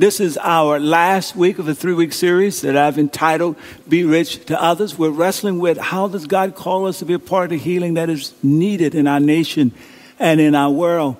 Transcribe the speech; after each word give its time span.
This 0.00 0.18
is 0.18 0.38
our 0.38 0.80
last 0.80 1.36
week 1.36 1.58
of 1.58 1.68
a 1.68 1.74
three 1.74 1.92
week 1.92 2.14
series 2.14 2.62
that 2.62 2.74
I've 2.74 2.98
entitled 2.98 3.56
Be 3.86 4.02
Rich 4.02 4.46
to 4.46 4.58
Others. 4.58 4.96
We're 4.96 5.10
wrestling 5.10 5.58
with 5.58 5.76
how 5.76 6.08
does 6.08 6.26
God 6.26 6.54
call 6.54 6.86
us 6.86 7.00
to 7.00 7.04
be 7.04 7.12
a 7.12 7.18
part 7.18 7.44
of 7.44 7.50
the 7.50 7.58
healing 7.58 7.92
that 7.92 8.08
is 8.08 8.32
needed 8.42 8.94
in 8.94 9.06
our 9.06 9.20
nation 9.20 9.72
and 10.18 10.40
in 10.40 10.54
our 10.54 10.70
world. 10.70 11.18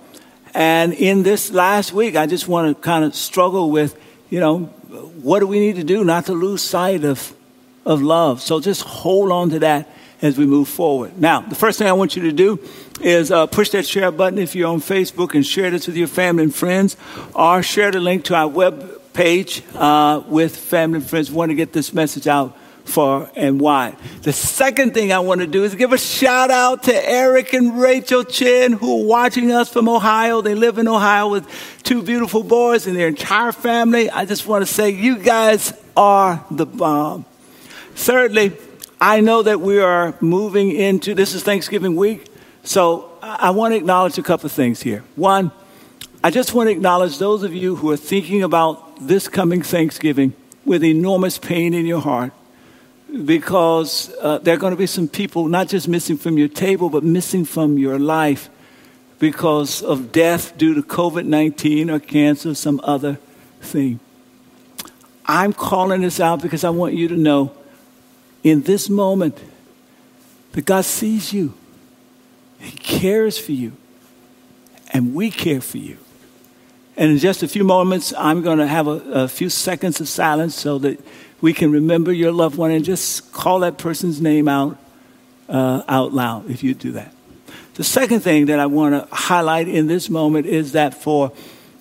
And 0.54 0.94
in 0.94 1.24
this 1.24 1.50
last 1.50 1.92
week, 1.92 2.16
I 2.16 2.24
just 2.24 2.48
want 2.48 2.74
to 2.74 2.82
kind 2.82 3.04
of 3.04 3.14
struggle 3.14 3.70
with, 3.70 4.00
you 4.30 4.40
know, 4.40 4.60
what 4.60 5.40
do 5.40 5.46
we 5.46 5.60
need 5.60 5.76
to 5.76 5.84
do 5.84 6.02
not 6.02 6.24
to 6.24 6.32
lose 6.32 6.62
sight 6.62 7.04
of, 7.04 7.34
of 7.84 8.00
love? 8.00 8.40
So 8.40 8.60
just 8.60 8.80
hold 8.80 9.30
on 9.30 9.50
to 9.50 9.58
that 9.58 9.90
as 10.22 10.38
we 10.38 10.46
move 10.46 10.68
forward. 10.68 11.18
Now, 11.18 11.40
the 11.40 11.54
first 11.54 11.78
thing 11.78 11.88
I 11.88 11.92
want 11.92 12.16
you 12.16 12.22
to 12.22 12.32
do 12.32 12.60
is 13.00 13.30
uh, 13.30 13.46
push 13.46 13.70
that 13.70 13.86
share 13.86 14.10
button 14.10 14.38
if 14.38 14.54
you're 14.54 14.68
on 14.68 14.80
Facebook 14.80 15.34
and 15.34 15.44
share 15.44 15.70
this 15.70 15.86
with 15.86 15.96
your 15.96 16.08
family 16.08 16.44
and 16.44 16.54
friends, 16.54 16.96
or 17.34 17.62
share 17.62 17.90
the 17.90 18.00
link 18.00 18.24
to 18.24 18.34
our 18.34 18.48
web 18.48 19.12
page 19.12 19.62
uh, 19.74 20.22
with 20.26 20.56
family 20.56 20.98
and 20.98 21.08
friends. 21.08 21.30
We 21.30 21.36
want 21.36 21.50
to 21.50 21.54
get 21.54 21.72
this 21.72 21.92
message 21.92 22.26
out 22.26 22.56
far 22.84 23.30
and 23.36 23.60
wide. 23.60 23.96
The 24.22 24.32
second 24.32 24.94
thing 24.94 25.12
I 25.12 25.20
want 25.20 25.40
to 25.40 25.46
do 25.46 25.64
is 25.64 25.74
give 25.74 25.92
a 25.92 25.98
shout 25.98 26.50
out 26.50 26.84
to 26.84 27.08
Eric 27.08 27.52
and 27.52 27.80
Rachel 27.80 28.24
Chin 28.24 28.72
who 28.72 29.02
are 29.02 29.06
watching 29.06 29.52
us 29.52 29.72
from 29.72 29.88
Ohio. 29.88 30.40
They 30.40 30.54
live 30.54 30.78
in 30.78 30.88
Ohio 30.88 31.28
with 31.28 31.46
two 31.82 32.02
beautiful 32.02 32.42
boys 32.42 32.86
and 32.86 32.96
their 32.96 33.08
entire 33.08 33.52
family. 33.52 34.10
I 34.10 34.24
just 34.24 34.46
want 34.46 34.66
to 34.66 34.72
say 34.72 34.90
you 34.90 35.18
guys 35.18 35.72
are 35.96 36.44
the 36.50 36.66
bomb. 36.66 37.24
Thirdly, 37.94 38.52
I 39.00 39.20
know 39.20 39.42
that 39.42 39.62
we 39.62 39.78
are 39.78 40.14
moving 40.20 40.72
into 40.72 41.14
this 41.14 41.34
is 41.34 41.42
Thanksgiving 41.42 41.96
week. 41.96 42.26
So 42.62 43.10
I 43.22 43.50
want 43.50 43.72
to 43.72 43.76
acknowledge 43.76 44.18
a 44.18 44.22
couple 44.22 44.44
of 44.44 44.52
things 44.52 44.82
here. 44.82 45.02
One, 45.16 45.50
I 46.22 46.30
just 46.30 46.52
want 46.52 46.66
to 46.66 46.72
acknowledge 46.72 47.16
those 47.16 47.42
of 47.42 47.54
you 47.54 47.76
who 47.76 47.90
are 47.90 47.96
thinking 47.96 48.42
about 48.42 48.98
this 49.00 49.26
coming 49.26 49.62
Thanksgiving 49.62 50.34
with 50.66 50.84
enormous 50.84 51.38
pain 51.38 51.72
in 51.72 51.86
your 51.86 52.02
heart 52.02 52.32
because 53.24 54.12
uh, 54.20 54.36
there 54.38 54.54
are 54.54 54.58
going 54.58 54.72
to 54.72 54.76
be 54.76 54.86
some 54.86 55.08
people 55.08 55.48
not 55.48 55.68
just 55.68 55.88
missing 55.88 56.18
from 56.18 56.36
your 56.36 56.48
table, 56.48 56.90
but 56.90 57.02
missing 57.02 57.46
from 57.46 57.78
your 57.78 57.98
life 57.98 58.50
because 59.18 59.82
of 59.82 60.12
death 60.12 60.56
due 60.58 60.74
to 60.74 60.82
COVID 60.82 61.24
19 61.24 61.88
or 61.88 61.98
cancer, 62.00 62.50
or 62.50 62.54
some 62.54 62.80
other 62.84 63.18
thing. 63.62 63.98
I'm 65.24 65.54
calling 65.54 66.02
this 66.02 66.20
out 66.20 66.42
because 66.42 66.64
I 66.64 66.70
want 66.70 66.92
you 66.92 67.08
to 67.08 67.16
know 67.16 67.54
in 68.42 68.62
this 68.62 68.88
moment 68.88 69.38
that 70.52 70.64
God 70.64 70.84
sees 70.84 71.32
you. 71.32 71.54
He 72.58 72.72
cares 72.72 73.38
for 73.38 73.52
you. 73.52 73.72
And 74.92 75.14
we 75.14 75.30
care 75.30 75.60
for 75.60 75.78
you. 75.78 75.98
And 76.96 77.12
in 77.12 77.18
just 77.18 77.42
a 77.42 77.48
few 77.48 77.64
moments, 77.64 78.12
I'm 78.18 78.42
going 78.42 78.58
to 78.58 78.66
have 78.66 78.86
a, 78.86 78.90
a, 78.90 79.28
few 79.28 79.48
seconds 79.48 80.00
of 80.00 80.08
silence 80.08 80.54
so 80.54 80.78
that 80.78 81.00
we 81.40 81.54
can 81.54 81.70
remember 81.70 82.12
your 82.12 82.32
loved 82.32 82.58
one 82.58 82.72
and 82.72 82.84
just 82.84 83.32
call 83.32 83.60
that 83.60 83.78
person's 83.78 84.20
name 84.20 84.48
out 84.48 84.76
uh, 85.48 85.82
out 85.88 86.12
loud 86.12 86.50
if 86.50 86.62
you 86.62 86.74
do 86.74 86.92
that. 86.92 87.14
The 87.74 87.84
second 87.84 88.20
thing 88.20 88.46
that 88.46 88.58
I 88.58 88.66
want 88.66 88.94
to 88.94 89.14
highlight 89.14 89.68
in 89.68 89.86
this 89.86 90.10
moment 90.10 90.46
is 90.46 90.72
that 90.72 90.94
for 90.94 91.32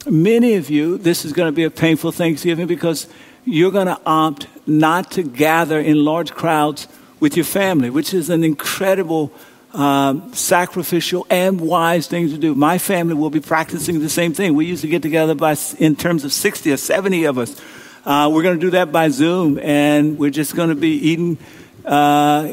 many 0.09 0.55
of 0.55 0.69
you, 0.69 0.97
this 0.97 1.25
is 1.25 1.33
going 1.33 1.47
to 1.47 1.55
be 1.55 1.63
a 1.63 1.71
painful 1.71 2.11
Thanksgiving 2.11 2.67
because 2.67 3.07
you're 3.45 3.71
going 3.71 3.87
to 3.87 3.99
opt 4.05 4.47
not 4.69 5.11
to 5.11 5.23
gather 5.23 5.79
in 5.79 6.03
large 6.03 6.31
crowds 6.31 6.87
with 7.19 7.35
your 7.35 7.45
family, 7.45 7.89
which 7.89 8.13
is 8.13 8.29
an 8.29 8.43
incredible 8.43 9.31
um, 9.73 10.33
sacrificial 10.33 11.27
and 11.29 11.61
wise 11.61 12.07
thing 12.07 12.29
to 12.29 12.37
do. 12.37 12.55
My 12.55 12.77
family 12.77 13.13
will 13.13 13.29
be 13.29 13.39
practicing 13.39 13.99
the 13.99 14.09
same 14.09 14.33
thing. 14.33 14.55
We 14.55 14.65
used 14.65 14.81
to 14.81 14.87
get 14.87 15.01
together 15.01 15.35
by, 15.35 15.55
in 15.77 15.95
terms 15.95 16.23
of 16.23 16.33
60 16.33 16.71
or 16.71 16.77
70 16.77 17.25
of 17.25 17.37
us. 17.37 17.61
Uh, 18.05 18.29
we're 18.33 18.43
going 18.43 18.59
to 18.59 18.65
do 18.65 18.71
that 18.71 18.91
by 18.91 19.09
Zoom, 19.09 19.59
and 19.59 20.17
we're 20.17 20.31
just 20.31 20.55
going 20.55 20.69
to 20.69 20.75
be 20.75 20.91
eating 20.91 21.37
uh, 21.85 22.47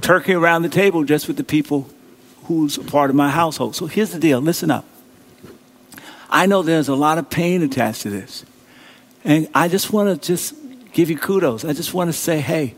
turkey 0.00 0.32
around 0.32 0.62
the 0.62 0.68
table 0.68 1.04
just 1.04 1.28
with 1.28 1.36
the 1.36 1.44
people 1.44 1.88
who's 2.44 2.78
a 2.78 2.84
part 2.84 3.10
of 3.10 3.16
my 3.16 3.30
household. 3.30 3.76
So 3.76 3.86
here's 3.86 4.10
the 4.10 4.18
deal 4.18 4.40
listen 4.40 4.70
up. 4.70 4.84
I 6.28 6.46
know 6.46 6.62
there's 6.62 6.88
a 6.88 6.94
lot 6.94 7.18
of 7.18 7.28
pain 7.28 7.62
attached 7.62 8.02
to 8.02 8.10
this. 8.10 8.44
And 9.24 9.48
I 9.54 9.68
just 9.68 9.92
want 9.92 10.22
to 10.22 10.26
just 10.26 10.54
give 10.92 11.10
you 11.10 11.18
kudos. 11.18 11.64
I 11.64 11.72
just 11.72 11.94
want 11.94 12.08
to 12.08 12.12
say, 12.12 12.40
hey, 12.40 12.74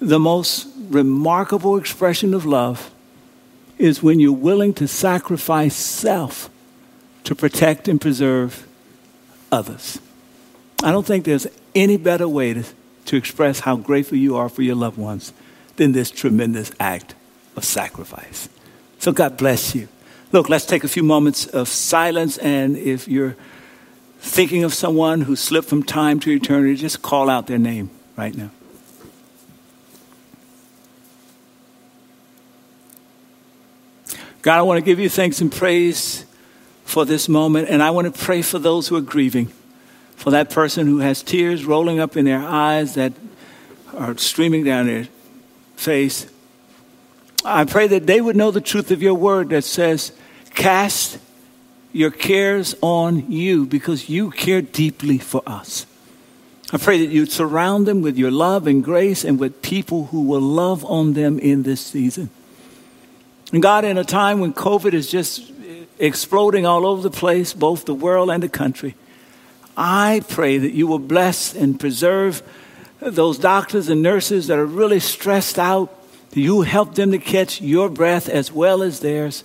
the 0.00 0.18
most 0.18 0.68
remarkable 0.88 1.76
expression 1.76 2.34
of 2.34 2.46
love 2.46 2.90
is 3.78 4.02
when 4.02 4.20
you're 4.20 4.32
willing 4.32 4.74
to 4.74 4.86
sacrifice 4.86 5.74
self 5.74 6.50
to 7.24 7.34
protect 7.34 7.88
and 7.88 8.00
preserve 8.00 8.66
others. 9.52 9.98
I 10.82 10.90
don't 10.92 11.06
think 11.06 11.24
there's 11.24 11.46
any 11.74 11.96
better 11.96 12.28
way 12.28 12.54
to, 12.54 12.64
to 13.06 13.16
express 13.16 13.60
how 13.60 13.76
grateful 13.76 14.16
you 14.18 14.36
are 14.36 14.48
for 14.48 14.62
your 14.62 14.74
loved 14.74 14.98
ones 14.98 15.32
than 15.76 15.92
this 15.92 16.10
tremendous 16.10 16.72
act 16.80 17.14
of 17.56 17.64
sacrifice. 17.64 18.48
So 18.98 19.12
God 19.12 19.36
bless 19.36 19.74
you. 19.74 19.88
Look, 20.32 20.48
let's 20.48 20.66
take 20.66 20.84
a 20.84 20.88
few 20.88 21.02
moments 21.02 21.46
of 21.46 21.68
silence, 21.68 22.38
and 22.38 22.76
if 22.76 23.08
you're 23.08 23.36
thinking 24.20 24.64
of 24.64 24.74
someone 24.74 25.22
who 25.22 25.34
slipped 25.34 25.68
from 25.68 25.82
time 25.82 26.20
to 26.20 26.30
eternity, 26.30 26.76
just 26.76 27.00
call 27.00 27.30
out 27.30 27.46
their 27.46 27.58
name 27.58 27.90
right 28.16 28.36
now. 28.36 28.50
God, 34.42 34.58
I 34.58 34.62
want 34.62 34.78
to 34.78 34.84
give 34.84 34.98
you 34.98 35.08
thanks 35.08 35.40
and 35.40 35.50
praise 35.50 36.24
for 36.84 37.04
this 37.04 37.28
moment, 37.28 37.68
and 37.68 37.82
I 37.82 37.90
want 37.90 38.14
to 38.14 38.24
pray 38.24 38.42
for 38.42 38.58
those 38.58 38.88
who 38.88 38.96
are 38.96 39.02
grieving, 39.02 39.46
for 40.16 40.30
that 40.30 40.50
person 40.50 40.86
who 40.86 40.98
has 40.98 41.22
tears 41.22 41.64
rolling 41.64 41.98
up 41.98 42.16
in 42.16 42.24
their 42.24 42.40
eyes 42.40 42.94
that 42.94 43.12
are 43.94 44.16
streaming 44.18 44.64
down 44.64 44.86
their 44.86 45.08
face. 45.76 46.26
I 47.42 47.64
pray 47.64 47.86
that 47.88 48.06
they 48.06 48.20
would 48.20 48.36
know 48.36 48.50
the 48.50 48.60
truth 48.60 48.90
of 48.90 49.02
your 49.02 49.14
word 49.14 49.50
that 49.50 49.64
says, 49.64 50.12
Cast 50.54 51.18
your 51.92 52.10
cares 52.10 52.74
on 52.80 53.30
you 53.30 53.66
because 53.66 54.08
you 54.08 54.30
care 54.30 54.62
deeply 54.62 55.18
for 55.18 55.42
us. 55.46 55.86
I 56.72 56.78
pray 56.78 57.04
that 57.04 57.12
you'd 57.12 57.32
surround 57.32 57.86
them 57.86 58.00
with 58.00 58.16
your 58.16 58.30
love 58.30 58.66
and 58.68 58.84
grace 58.84 59.24
and 59.24 59.40
with 59.40 59.60
people 59.60 60.06
who 60.06 60.22
will 60.22 60.40
love 60.40 60.84
on 60.84 61.14
them 61.14 61.38
in 61.40 61.64
this 61.64 61.80
season. 61.80 62.30
And 63.52 63.60
God, 63.60 63.84
in 63.84 63.98
a 63.98 64.04
time 64.04 64.38
when 64.38 64.52
COVID 64.52 64.92
is 64.92 65.10
just 65.10 65.50
exploding 65.98 66.66
all 66.66 66.86
over 66.86 67.02
the 67.02 67.10
place, 67.10 67.52
both 67.52 67.84
the 67.84 67.94
world 67.94 68.30
and 68.30 68.42
the 68.42 68.48
country, 68.48 68.94
I 69.76 70.22
pray 70.28 70.58
that 70.58 70.72
you 70.72 70.86
will 70.86 71.00
bless 71.00 71.54
and 71.54 71.80
preserve 71.80 72.42
those 73.00 73.38
doctors 73.38 73.88
and 73.88 74.02
nurses 74.02 74.46
that 74.46 74.58
are 74.58 74.66
really 74.66 75.00
stressed 75.00 75.58
out. 75.58 75.92
You 76.32 76.60
help 76.62 76.94
them 76.94 77.10
to 77.10 77.18
catch 77.18 77.60
your 77.60 77.88
breath 77.88 78.28
as 78.28 78.52
well 78.52 78.82
as 78.82 79.00
theirs. 79.00 79.42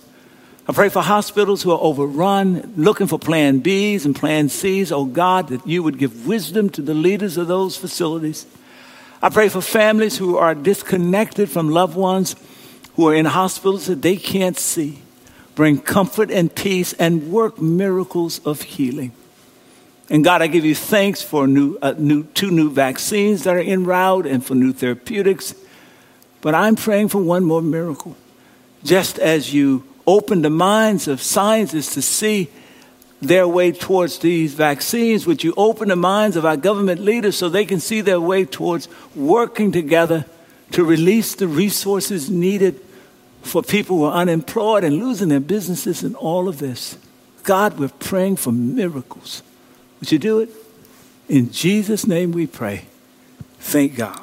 I 0.68 0.72
pray 0.72 0.88
for 0.88 1.00
hospitals 1.00 1.62
who 1.62 1.70
are 1.70 1.78
overrun, 1.80 2.74
looking 2.76 3.06
for 3.06 3.20
plan 3.20 3.60
Bs 3.62 4.04
and 4.04 4.16
plan 4.16 4.48
Cs. 4.48 4.90
Oh 4.90 5.04
God, 5.04 5.48
that 5.48 5.64
you 5.64 5.84
would 5.84 5.96
give 5.96 6.26
wisdom 6.26 6.70
to 6.70 6.82
the 6.82 6.94
leaders 6.94 7.36
of 7.36 7.46
those 7.46 7.76
facilities. 7.76 8.46
I 9.22 9.28
pray 9.28 9.48
for 9.48 9.60
families 9.60 10.18
who 10.18 10.36
are 10.36 10.56
disconnected 10.56 11.48
from 11.48 11.70
loved 11.70 11.96
ones 11.96 12.34
who 12.96 13.08
are 13.08 13.14
in 13.14 13.26
hospitals 13.26 13.86
that 13.86 14.02
they 14.02 14.16
can't 14.16 14.58
see. 14.58 14.98
Bring 15.54 15.78
comfort 15.78 16.32
and 16.32 16.52
peace 16.52 16.94
and 16.94 17.30
work 17.30 17.60
miracles 17.60 18.40
of 18.44 18.60
healing. 18.62 19.12
And 20.10 20.24
God, 20.24 20.42
I 20.42 20.48
give 20.48 20.64
you 20.64 20.74
thanks 20.74 21.22
for 21.22 21.46
new, 21.46 21.78
uh, 21.80 21.94
new, 21.96 22.24
two 22.24 22.50
new 22.50 22.70
vaccines 22.70 23.44
that 23.44 23.54
are 23.54 23.60
en 23.60 23.84
route 23.84 24.26
and 24.26 24.44
for 24.44 24.56
new 24.56 24.72
therapeutics. 24.72 25.54
But 26.40 26.56
I'm 26.56 26.74
praying 26.74 27.08
for 27.08 27.18
one 27.18 27.44
more 27.44 27.62
miracle. 27.62 28.16
Just 28.82 29.18
as 29.20 29.54
you 29.54 29.84
open 30.06 30.42
the 30.42 30.50
minds 30.50 31.08
of 31.08 31.20
scientists 31.20 31.94
to 31.94 32.02
see 32.02 32.48
their 33.20 33.48
way 33.48 33.72
towards 33.72 34.18
these 34.18 34.54
vaccines, 34.54 35.26
would 35.26 35.42
you 35.42 35.54
open 35.56 35.88
the 35.88 35.96
minds 35.96 36.36
of 36.36 36.44
our 36.44 36.56
government 36.56 37.00
leaders 37.00 37.36
so 37.36 37.48
they 37.48 37.64
can 37.64 37.80
see 37.80 38.00
their 38.00 38.20
way 38.20 38.44
towards 38.44 38.88
working 39.14 39.72
together 39.72 40.24
to 40.72 40.84
release 40.84 41.34
the 41.34 41.48
resources 41.48 42.30
needed 42.30 42.80
for 43.42 43.62
people 43.62 43.98
who 43.98 44.04
are 44.04 44.12
unemployed 44.12 44.84
and 44.84 44.98
losing 44.98 45.28
their 45.28 45.40
businesses 45.40 46.02
and 46.02 46.14
all 46.16 46.48
of 46.48 46.58
this? 46.58 46.98
God, 47.42 47.78
we're 47.78 47.88
praying 47.88 48.36
for 48.36 48.52
miracles. 48.52 49.42
Would 50.00 50.12
you 50.12 50.18
do 50.18 50.40
it? 50.40 50.50
In 51.28 51.50
Jesus' 51.50 52.06
name 52.06 52.32
we 52.32 52.46
pray. 52.46 52.86
Thank 53.60 53.96
God. 53.96 54.20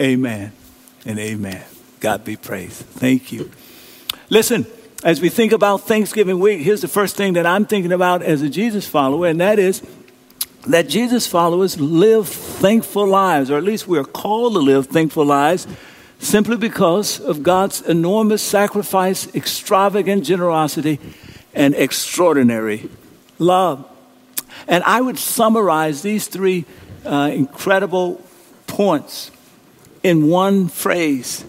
Amen 0.00 0.52
and 1.04 1.18
amen. 1.18 1.64
God 2.00 2.24
be 2.24 2.36
praised. 2.36 2.82
Thank 2.82 3.32
you. 3.32 3.50
Listen, 4.30 4.66
as 5.04 5.20
we 5.20 5.28
think 5.28 5.52
about 5.52 5.82
Thanksgiving 5.82 6.40
week, 6.40 6.60
here's 6.60 6.80
the 6.80 6.88
first 6.88 7.16
thing 7.16 7.34
that 7.34 7.46
I'm 7.46 7.66
thinking 7.66 7.92
about 7.92 8.22
as 8.22 8.42
a 8.42 8.48
Jesus 8.48 8.86
follower, 8.86 9.28
and 9.28 9.40
that 9.40 9.58
is 9.58 9.82
that 10.66 10.88
Jesus 10.88 11.26
followers 11.26 11.80
live 11.80 12.28
thankful 12.28 13.06
lives, 13.06 13.50
or 13.50 13.56
at 13.56 13.62
least 13.62 13.86
we're 13.86 14.04
called 14.04 14.54
to 14.54 14.58
live 14.58 14.86
thankful 14.88 15.24
lives, 15.24 15.68
simply 16.18 16.56
because 16.56 17.20
of 17.20 17.44
God's 17.44 17.80
enormous 17.82 18.42
sacrifice, 18.42 19.32
extravagant 19.36 20.24
generosity, 20.24 20.98
and 21.54 21.74
extraordinary 21.76 22.90
love. 23.38 23.88
And 24.66 24.82
I 24.82 25.00
would 25.00 25.18
summarize 25.18 26.02
these 26.02 26.26
three 26.26 26.64
uh, 27.06 27.30
incredible 27.32 28.20
points 28.66 29.30
in 30.02 30.28
one 30.28 30.68
phrase 30.68 31.44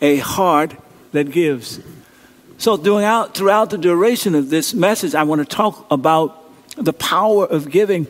a 0.00 0.16
heart 0.18 0.74
that 1.12 1.30
gives. 1.30 1.80
So, 2.60 2.76
throughout, 2.76 3.34
throughout 3.34 3.70
the 3.70 3.78
duration 3.78 4.34
of 4.34 4.50
this 4.50 4.74
message, 4.74 5.14
I 5.14 5.22
want 5.22 5.40
to 5.40 5.44
talk 5.44 5.86
about 5.92 6.44
the 6.74 6.92
power 6.92 7.46
of 7.46 7.70
giving, 7.70 8.08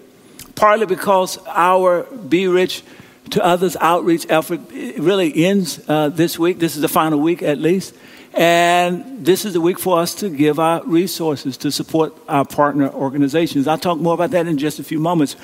partly 0.54 0.86
because 0.86 1.38
our 1.48 2.04
Be 2.04 2.48
Rich 2.48 2.82
to 3.30 3.44
Others 3.44 3.76
outreach 3.78 4.24
effort 4.30 4.60
really 4.70 5.44
ends 5.44 5.86
uh, 5.86 6.08
this 6.08 6.38
week. 6.38 6.58
This 6.60 6.76
is 6.76 6.80
the 6.80 6.88
final 6.88 7.20
week, 7.20 7.42
at 7.42 7.58
least. 7.58 7.94
And 8.32 9.22
this 9.22 9.44
is 9.44 9.52
the 9.52 9.60
week 9.60 9.78
for 9.78 9.98
us 9.98 10.14
to 10.16 10.30
give 10.30 10.58
our 10.58 10.82
resources 10.84 11.58
to 11.58 11.70
support 11.70 12.14
our 12.26 12.46
partner 12.46 12.88
organizations. 12.88 13.68
I'll 13.68 13.76
talk 13.76 13.98
more 13.98 14.14
about 14.14 14.30
that 14.30 14.46
in 14.46 14.56
just 14.56 14.78
a 14.78 14.82
few 14.82 14.98
moments. 14.98 15.36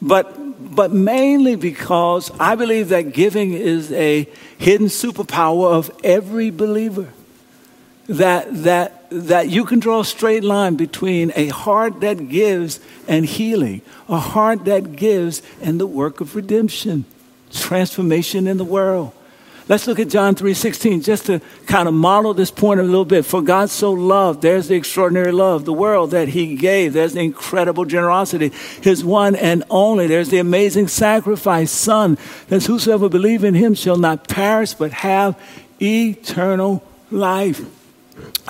But, 0.00 0.74
but 0.74 0.92
mainly 0.92 1.56
because 1.56 2.30
I 2.40 2.54
believe 2.54 2.88
that 2.88 3.12
giving 3.12 3.52
is 3.52 3.92
a 3.92 4.26
hidden 4.56 4.86
superpower 4.86 5.72
of 5.72 5.90
every 6.02 6.48
believer. 6.48 7.12
That, 8.08 8.62
that, 8.62 9.08
that 9.10 9.48
you 9.48 9.64
can 9.64 9.80
draw 9.80 10.00
a 10.00 10.04
straight 10.04 10.44
line 10.44 10.76
between 10.76 11.32
a 11.34 11.48
heart 11.48 12.00
that 12.00 12.28
gives 12.28 12.78
and 13.08 13.26
healing, 13.26 13.82
a 14.08 14.18
heart 14.18 14.64
that 14.66 14.94
gives 14.94 15.42
and 15.60 15.80
the 15.80 15.86
work 15.86 16.20
of 16.20 16.36
redemption, 16.36 17.04
transformation 17.50 18.46
in 18.46 18.58
the 18.58 18.64
world. 18.64 19.12
Let's 19.68 19.88
look 19.88 19.98
at 19.98 20.08
John 20.08 20.36
3:16 20.36 21.02
just 21.02 21.26
to 21.26 21.40
kind 21.66 21.88
of 21.88 21.94
model 21.94 22.32
this 22.32 22.52
point 22.52 22.78
a 22.78 22.84
little 22.84 23.04
bit. 23.04 23.24
For 23.24 23.42
God 23.42 23.68
so 23.68 23.90
loved, 23.90 24.40
there's 24.40 24.68
the 24.68 24.76
extraordinary 24.76 25.32
love, 25.32 25.64
the 25.64 25.72
world 25.72 26.12
that 26.12 26.28
he 26.28 26.54
gave. 26.54 26.92
There's 26.92 27.14
the 27.14 27.20
incredible 27.20 27.84
generosity. 27.84 28.52
His 28.80 29.04
one 29.04 29.34
and 29.34 29.64
only. 29.68 30.06
There's 30.06 30.28
the 30.28 30.38
amazing 30.38 30.86
sacrifice, 30.86 31.72
son. 31.72 32.16
That 32.46 32.62
whosoever 32.62 33.08
believe 33.08 33.42
in 33.42 33.54
him 33.54 33.74
shall 33.74 33.96
not 33.96 34.28
perish 34.28 34.74
but 34.74 34.92
have 34.92 35.36
eternal 35.82 36.84
life. 37.10 37.60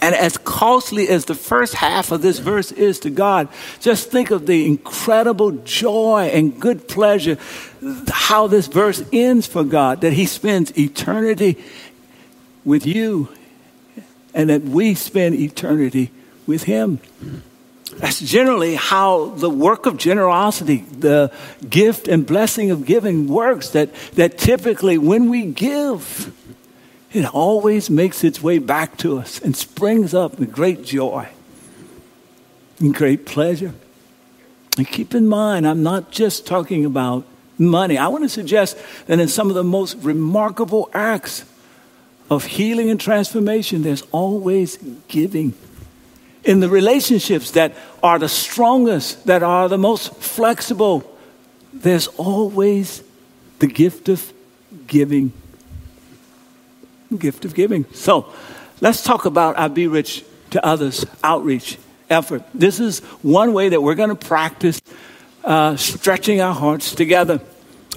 And 0.03 0.15
as 0.15 0.37
costly 0.37 1.09
as 1.09 1.25
the 1.25 1.35
first 1.35 1.75
half 1.75 2.13
of 2.13 2.23
this 2.23 2.39
verse 2.39 2.71
is 2.71 3.01
to 3.01 3.11
God, 3.11 3.49
just 3.81 4.11
think 4.11 4.31
of 4.31 4.47
the 4.47 4.67
incredible 4.67 5.53
joy 5.53 6.31
and 6.33 6.61
good 6.61 6.87
pleasure, 6.87 7.39
how 8.09 8.47
this 8.47 8.67
verse 8.67 9.03
ends 9.13 9.47
for 9.47 9.65
God, 9.65 10.03
that 10.03 10.13
He 10.13 10.27
spends 10.27 10.77
eternity 10.79 11.57
with 12.65 12.87
you 12.87 13.29
and 14.35 14.51
that 14.51 14.63
we 14.63 14.95
spend 14.95 15.35
eternity 15.35 16.11
with 16.47 16.65
Him. 16.65 17.01
That's 17.97 18.21
generally 18.21 18.75
how 18.75 19.27
the 19.31 19.49
work 19.49 19.87
of 19.87 19.97
generosity, 19.97 20.85
the 20.99 21.33
gift 21.69 22.09
and 22.09 22.27
blessing 22.27 22.71
of 22.71 22.85
giving 22.85 23.29
works. 23.29 23.71
That, 23.71 23.95
that 24.15 24.37
typically 24.37 24.99
when 24.99 25.31
we 25.31 25.47
give, 25.47 26.36
it 27.17 27.35
always 27.35 27.89
makes 27.89 28.25
its 28.25 28.43
way 28.43 28.59
back 28.59 28.97
to 28.99 29.19
us 29.19 29.41
and 29.41 29.57
springs 29.57 30.15
up 30.15 30.39
with 30.39 30.53
great 30.53 30.85
joy 30.85 31.29
and 32.79 32.95
great 32.95 33.25
pleasure. 33.27 33.75
And 34.77 34.87
keep 34.87 35.15
in 35.15 35.27
mind, 35.27 35.67
I'm 35.67 35.83
not 35.83 36.11
just 36.11 36.47
talking 36.47 36.85
about 36.85 37.25
money. 37.59 37.97
I 37.97 38.09
want 38.09 38.25
to 38.25 38.29
suggest 38.29 38.77
that 39.07 39.19
in 39.19 39.29
some 39.29 39.49
of 39.49 39.55
the 39.55 39.65
most 39.65 39.97
remarkable 39.97 40.91
acts 40.93 41.45
of 42.29 42.45
healing 42.45 42.91
and 42.91 43.01
transformation, 43.01 43.83
there's 43.83 44.03
always 44.13 44.77
giving. 45.09 45.55
In 46.45 46.61
the 46.61 46.69
relationships 46.69 47.53
that 47.53 47.75
are 48.03 48.19
the 48.19 48.29
strongest, 48.29 49.27
that 49.27 49.43
are 49.43 49.69
the 49.69 49.79
most 49.79 50.15
flexible, 50.17 51.11
there's 51.73 52.09
always 52.09 53.03
the 53.59 53.67
gift 53.67 54.09
of 54.09 54.33
giving 54.87 55.33
gift 57.17 57.45
of 57.45 57.55
giving. 57.55 57.85
So 57.93 58.33
let's 58.81 59.03
talk 59.03 59.25
about 59.25 59.57
our 59.57 59.69
Be 59.69 59.87
Rich 59.87 60.25
to 60.51 60.65
Others 60.65 61.07
outreach 61.23 61.79
effort. 62.11 62.43
This 62.55 62.81
is 62.81 63.01
one 63.23 63.53
way 63.53 63.69
that 63.71 63.83
we're 63.83 63.95
going 63.95 64.11
to 64.11 64.15
practice 64.15 64.81
uh, 65.45 65.77
stretching 65.77 66.41
our 66.41 66.55
hearts 66.55 66.95
together. 66.95 67.41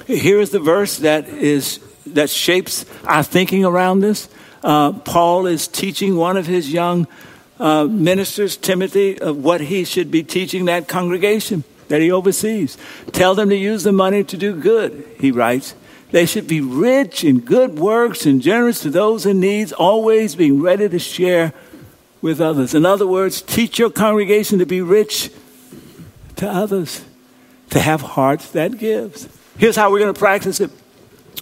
Here 0.05 0.39
is 0.39 0.51
the 0.51 0.59
verse 0.59 0.97
that 0.97 1.27
is 1.27 1.79
that 2.07 2.29
shapes 2.29 2.85
our 3.05 3.23
thinking 3.23 3.65
around 3.65 3.99
this. 3.99 4.29
Uh, 4.63 4.93
Paul 4.93 5.45
is 5.45 5.67
teaching 5.67 6.15
one 6.15 6.37
of 6.37 6.45
his 6.45 6.71
young 6.71 7.07
uh, 7.59 7.85
ministers, 7.85 8.57
Timothy, 8.57 9.19
of 9.19 9.37
what 9.37 9.61
he 9.61 9.83
should 9.83 10.09
be 10.09 10.23
teaching 10.23 10.65
that 10.65 10.87
congregation 10.87 11.63
that 11.87 12.01
he 12.01 12.11
oversees. 12.11 12.77
Tell 13.11 13.35
them 13.35 13.49
to 13.49 13.55
use 13.55 13.83
the 13.83 13.91
money 13.91 14.23
to 14.23 14.37
do 14.37 14.55
good, 14.55 15.05
he 15.19 15.31
writes. 15.31 15.75
They 16.11 16.25
should 16.25 16.47
be 16.47 16.61
rich 16.61 17.23
in 17.23 17.41
good 17.41 17.77
works 17.77 18.25
and 18.25 18.41
generous 18.41 18.81
to 18.81 18.89
those 18.89 19.25
in 19.25 19.39
need, 19.39 19.71
always 19.73 20.35
being 20.35 20.61
ready 20.61 20.89
to 20.89 20.99
share 20.99 21.53
with 22.21 22.41
others. 22.41 22.73
In 22.73 22.85
other 22.85 23.05
words, 23.05 23.41
teach 23.41 23.77
your 23.77 23.91
congregation 23.91 24.59
to 24.59 24.65
be 24.65 24.81
rich 24.81 25.31
to 26.37 26.49
others, 26.49 27.03
to 27.69 27.79
have 27.79 28.01
hearts 28.01 28.51
that 28.51 28.77
gives. 28.77 29.29
Here's 29.57 29.75
how 29.75 29.91
we're 29.91 29.99
going 29.99 30.13
to 30.13 30.19
practice 30.19 30.59
it. 30.59 30.71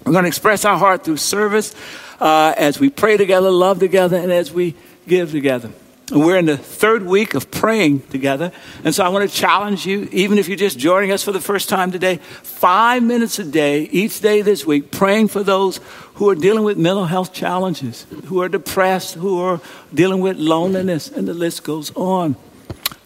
We're 0.05 0.11
going 0.11 0.23
to 0.23 0.29
express 0.29 0.65
our 0.65 0.77
heart 0.77 1.03
through 1.03 1.17
service 1.17 1.73
uh, 2.19 2.53
as 2.57 2.79
we 2.79 2.89
pray 2.89 3.17
together, 3.17 3.49
love 3.49 3.79
together, 3.79 4.17
and 4.17 4.31
as 4.31 4.51
we 4.51 4.75
give 5.07 5.31
together. 5.31 5.71
And 6.09 6.25
we're 6.25 6.37
in 6.37 6.45
the 6.45 6.57
third 6.57 7.03
week 7.03 7.33
of 7.33 7.51
praying 7.51 7.99
together. 8.07 8.53
And 8.85 8.95
so 8.95 9.03
I 9.03 9.09
want 9.09 9.29
to 9.29 9.35
challenge 9.35 9.85
you, 9.85 10.07
even 10.13 10.37
if 10.37 10.47
you're 10.47 10.55
just 10.55 10.79
joining 10.79 11.11
us 11.11 11.21
for 11.21 11.33
the 11.33 11.41
first 11.41 11.67
time 11.67 11.91
today, 11.91 12.17
five 12.43 13.03
minutes 13.03 13.39
a 13.39 13.43
day, 13.43 13.83
each 13.83 14.21
day 14.21 14.41
this 14.41 14.65
week, 14.65 14.89
praying 14.89 15.27
for 15.27 15.43
those 15.43 15.81
who 16.13 16.29
are 16.29 16.35
dealing 16.35 16.63
with 16.63 16.77
mental 16.77 17.05
health 17.05 17.33
challenges, 17.33 18.05
who 18.25 18.41
are 18.41 18.47
depressed, 18.47 19.15
who 19.15 19.41
are 19.41 19.59
dealing 19.93 20.21
with 20.21 20.37
loneliness, 20.37 21.09
and 21.09 21.27
the 21.27 21.33
list 21.33 21.65
goes 21.65 21.93
on. 21.93 22.37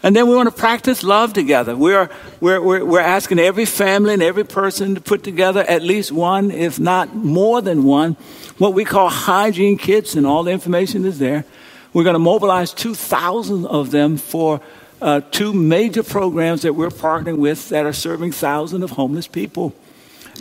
And 0.03 0.15
then 0.15 0.27
we 0.27 0.35
want 0.35 0.49
to 0.49 0.55
practice 0.55 1.01
love 1.01 1.33
together. 1.33 1.75
We're, 1.75 2.09
we're, 2.39 2.61
we're, 2.61 2.85
we're 2.85 2.99
asking 2.99 3.39
every 3.39 3.65
family 3.65 4.13
and 4.13 4.21
every 4.21 4.43
person 4.43 4.93
to 4.93 5.01
put 5.01 5.23
together 5.23 5.61
at 5.61 5.81
least 5.81 6.11
one, 6.11 6.51
if 6.51 6.79
not 6.79 7.15
more 7.15 7.61
than 7.61 7.83
one, 7.83 8.13
what 8.59 8.75
we 8.75 8.85
call 8.85 9.09
hygiene 9.09 9.79
kits, 9.79 10.15
and 10.15 10.27
all 10.27 10.43
the 10.43 10.51
information 10.51 11.03
is 11.05 11.17
there 11.17 11.45
we're 11.93 12.03
going 12.03 12.13
to 12.15 12.19
mobilize 12.19 12.73
2,000 12.73 13.65
of 13.65 13.91
them 13.91 14.17
for 14.17 14.61
uh, 15.01 15.21
two 15.31 15.53
major 15.53 16.03
programs 16.03 16.61
that 16.61 16.73
we're 16.73 16.89
partnering 16.89 17.37
with 17.37 17.69
that 17.69 17.85
are 17.85 17.93
serving 17.93 18.31
thousands 18.31 18.83
of 18.83 18.91
homeless 18.91 19.27
people. 19.27 19.73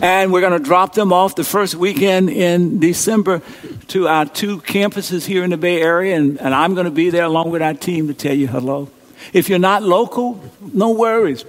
And 0.03 0.33
we're 0.33 0.41
going 0.41 0.53
to 0.53 0.65
drop 0.65 0.95
them 0.95 1.13
off 1.13 1.35
the 1.35 1.45
first 1.45 1.75
weekend 1.75 2.31
in 2.31 2.79
December 2.79 3.43
to 3.89 4.07
our 4.07 4.27
two 4.27 4.59
campuses 4.61 5.27
here 5.27 5.43
in 5.43 5.51
the 5.51 5.57
Bay 5.57 5.81
Area. 5.83 6.17
And, 6.17 6.41
and 6.41 6.55
I'm 6.55 6.75
going 6.75 6.85
to 6.85 6.91
be 6.91 7.11
there 7.11 7.25
along 7.25 7.51
with 7.51 7.63
our 7.63 7.75
team 7.75 8.07
to 8.09 8.15
tell 8.15 8.35
you 8.35 8.47
hello. 8.47 8.89
If 9.33 9.49
you're 9.49 9.59
not 9.59 9.83
local, 9.83 10.43
no 10.61 10.91
worries. 10.91 11.45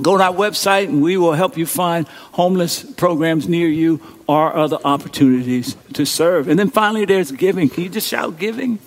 Go 0.00 0.16
to 0.16 0.22
our 0.22 0.32
website 0.32 0.88
and 0.88 1.02
we 1.02 1.16
will 1.16 1.32
help 1.32 1.56
you 1.56 1.66
find 1.66 2.06
homeless 2.32 2.82
programs 2.82 3.48
near 3.48 3.68
you 3.68 4.00
or 4.26 4.54
other 4.54 4.78
opportunities 4.84 5.76
to 5.94 6.04
serve. 6.04 6.48
And 6.48 6.58
then 6.58 6.70
finally, 6.70 7.04
there's 7.04 7.32
giving. 7.32 7.68
Can 7.68 7.84
you 7.84 7.90
just 7.90 8.08
shout 8.08 8.38
giving? 8.38 8.78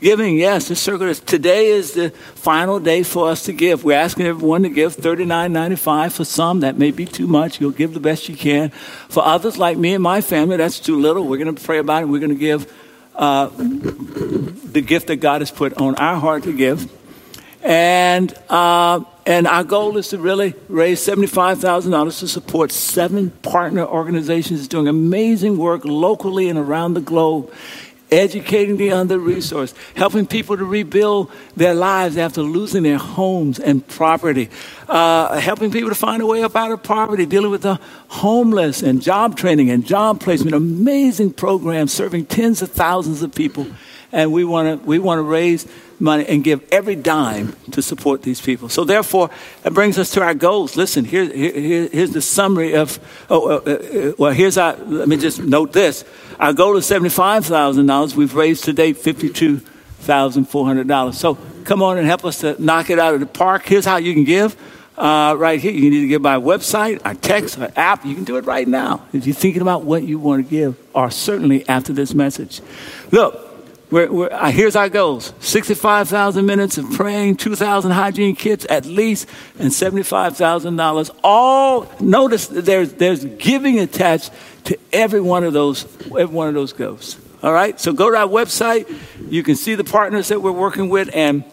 Giving, 0.00 0.36
yes, 0.36 0.68
the 0.68 0.76
circle 0.76 1.08
is 1.08 1.20
today 1.20 1.68
is 1.68 1.92
the 1.92 2.10
final 2.10 2.78
day 2.78 3.02
for 3.02 3.30
us 3.30 3.44
to 3.44 3.52
give. 3.54 3.82
We're 3.82 3.96
asking 3.96 4.26
everyone 4.26 4.62
to 4.64 4.68
give 4.68 4.94
$39.95. 4.94 6.12
For 6.12 6.24
some, 6.24 6.60
that 6.60 6.76
may 6.76 6.90
be 6.90 7.06
too 7.06 7.26
much. 7.26 7.62
You'll 7.62 7.70
give 7.70 7.94
the 7.94 8.00
best 8.00 8.28
you 8.28 8.36
can. 8.36 8.68
For 9.08 9.24
others, 9.24 9.56
like 9.56 9.78
me 9.78 9.94
and 9.94 10.02
my 10.02 10.20
family, 10.20 10.58
that's 10.58 10.80
too 10.80 11.00
little. 11.00 11.26
We're 11.26 11.42
going 11.42 11.54
to 11.54 11.62
pray 11.62 11.78
about 11.78 12.02
it. 12.02 12.06
We're 12.06 12.20
going 12.20 12.28
to 12.28 12.34
give 12.34 12.70
uh, 13.14 13.46
the 13.56 14.82
gift 14.86 15.06
that 15.06 15.16
God 15.16 15.40
has 15.40 15.50
put 15.50 15.72
on 15.80 15.94
our 15.94 16.20
heart 16.20 16.42
to 16.42 16.54
give. 16.54 16.92
And, 17.62 18.32
uh, 18.50 19.02
and 19.24 19.46
our 19.46 19.64
goal 19.64 19.96
is 19.96 20.08
to 20.08 20.18
really 20.18 20.54
raise 20.68 21.00
$75,000 21.00 22.18
to 22.20 22.28
support 22.28 22.70
seven 22.70 23.30
partner 23.30 23.84
organizations 23.86 24.68
doing 24.68 24.88
amazing 24.88 25.56
work 25.56 25.86
locally 25.86 26.50
and 26.50 26.58
around 26.58 26.94
the 26.94 27.00
globe 27.00 27.50
educating 28.10 28.76
the 28.76 28.92
under 28.92 29.18
resourced, 29.18 29.74
helping 29.96 30.26
people 30.26 30.56
to 30.56 30.64
rebuild 30.64 31.30
their 31.56 31.74
lives 31.74 32.16
after 32.16 32.42
losing 32.42 32.82
their 32.82 32.98
homes 32.98 33.58
and 33.58 33.86
property, 33.86 34.48
uh, 34.88 35.38
helping 35.40 35.70
people 35.70 35.88
to 35.88 35.94
find 35.94 36.22
a 36.22 36.26
way 36.26 36.42
up 36.42 36.54
out 36.54 36.70
of 36.70 36.82
poverty, 36.82 37.26
dealing 37.26 37.50
with 37.50 37.62
the 37.62 37.78
homeless 38.08 38.82
and 38.82 39.02
job 39.02 39.36
training 39.36 39.70
and 39.70 39.84
job 39.84 40.20
placement. 40.20 40.54
Amazing 40.54 41.32
programs 41.32 41.92
serving 41.92 42.26
tens 42.26 42.62
of 42.62 42.70
thousands 42.70 43.22
of 43.22 43.34
people. 43.34 43.66
And 44.12 44.32
we 44.32 44.44
want 44.44 44.80
to 44.80 44.86
we 44.86 44.98
want 44.98 45.18
to 45.18 45.22
raise 45.22 45.66
money 45.98 46.24
and 46.26 46.44
give 46.44 46.66
every 46.70 46.94
dime 46.94 47.56
to 47.72 47.82
support 47.82 48.22
these 48.22 48.40
people. 48.40 48.68
So 48.68 48.84
therefore, 48.84 49.30
it 49.64 49.72
brings 49.72 49.98
us 49.98 50.10
to 50.12 50.22
our 50.22 50.34
goals. 50.34 50.76
Listen, 50.76 51.04
here, 51.04 51.24
here 51.24 51.88
here's 51.88 52.12
the 52.12 52.22
summary 52.22 52.76
of. 52.76 52.98
Oh, 53.28 53.50
uh, 53.50 53.70
uh, 53.70 54.12
well, 54.18 54.32
here's 54.32 54.58
our. 54.58 54.76
Let 54.76 55.08
me 55.08 55.16
just 55.16 55.42
note 55.42 55.72
this. 55.72 56.04
Our 56.38 56.52
goal 56.52 56.76
is 56.76 56.88
$75,000. 56.90 58.14
We've 58.14 58.34
raised 58.34 58.64
to 58.64 58.72
date 58.72 58.96
$52,400. 58.96 61.14
So 61.14 61.38
come 61.64 61.82
on 61.82 61.98
and 61.98 62.06
help 62.06 62.24
us 62.24 62.40
to 62.40 62.62
knock 62.62 62.90
it 62.90 62.98
out 62.98 63.14
of 63.14 63.20
the 63.20 63.26
park. 63.26 63.64
Here's 63.66 63.84
how 63.84 63.96
you 63.96 64.12
can 64.14 64.24
give. 64.24 64.56
uh, 64.98 65.34
right 65.38 65.60
here. 65.60 65.72
You 65.72 65.90
need 65.90 66.00
to 66.00 66.08
give 66.08 66.22
my 66.22 66.36
website, 66.36 67.00
our 67.04 67.14
text, 67.14 67.58
our 67.58 67.70
app. 67.76 68.04
You 68.04 68.14
can 68.14 68.24
do 68.24 68.36
it 68.38 68.44
right 68.46 68.66
now 68.66 69.02
if 69.12 69.26
you're 69.26 69.34
thinking 69.34 69.60
about 69.62 69.84
what 69.84 70.02
you 70.04 70.18
want 70.18 70.46
to 70.46 70.50
give, 70.50 70.74
or 70.94 71.10
certainly 71.10 71.68
after 71.68 71.92
this 71.92 72.14
message. 72.14 72.62
Look, 73.10 73.45
we're, 73.90 74.10
we're, 74.10 74.32
uh, 74.32 74.50
here's 74.50 74.74
our 74.74 74.88
goals 74.88 75.32
65,000 75.40 76.44
minutes 76.44 76.78
of 76.78 76.90
praying, 76.92 77.36
2,000 77.36 77.92
hygiene 77.92 78.34
kits 78.34 78.66
at 78.68 78.84
least, 78.84 79.28
and 79.58 79.70
$75,000. 79.70 81.10
All, 81.22 81.86
notice 82.00 82.48
there's, 82.48 82.94
there's 82.94 83.24
giving 83.24 83.78
attached 83.78 84.32
to 84.64 84.78
every 84.92 85.20
one 85.20 85.44
of 85.44 85.52
those, 85.52 85.84
every 86.06 86.24
one 86.24 86.48
of 86.48 86.54
those 86.54 86.72
goals. 86.72 87.18
All 87.42 87.52
right? 87.52 87.78
So 87.78 87.92
go 87.92 88.10
to 88.10 88.16
our 88.16 88.28
website. 88.28 88.92
You 89.30 89.42
can 89.42 89.54
see 89.54 89.76
the 89.76 89.84
partners 89.84 90.28
that 90.28 90.40
we're 90.42 90.50
working 90.50 90.88
with 90.88 91.08
and, 91.14 91.44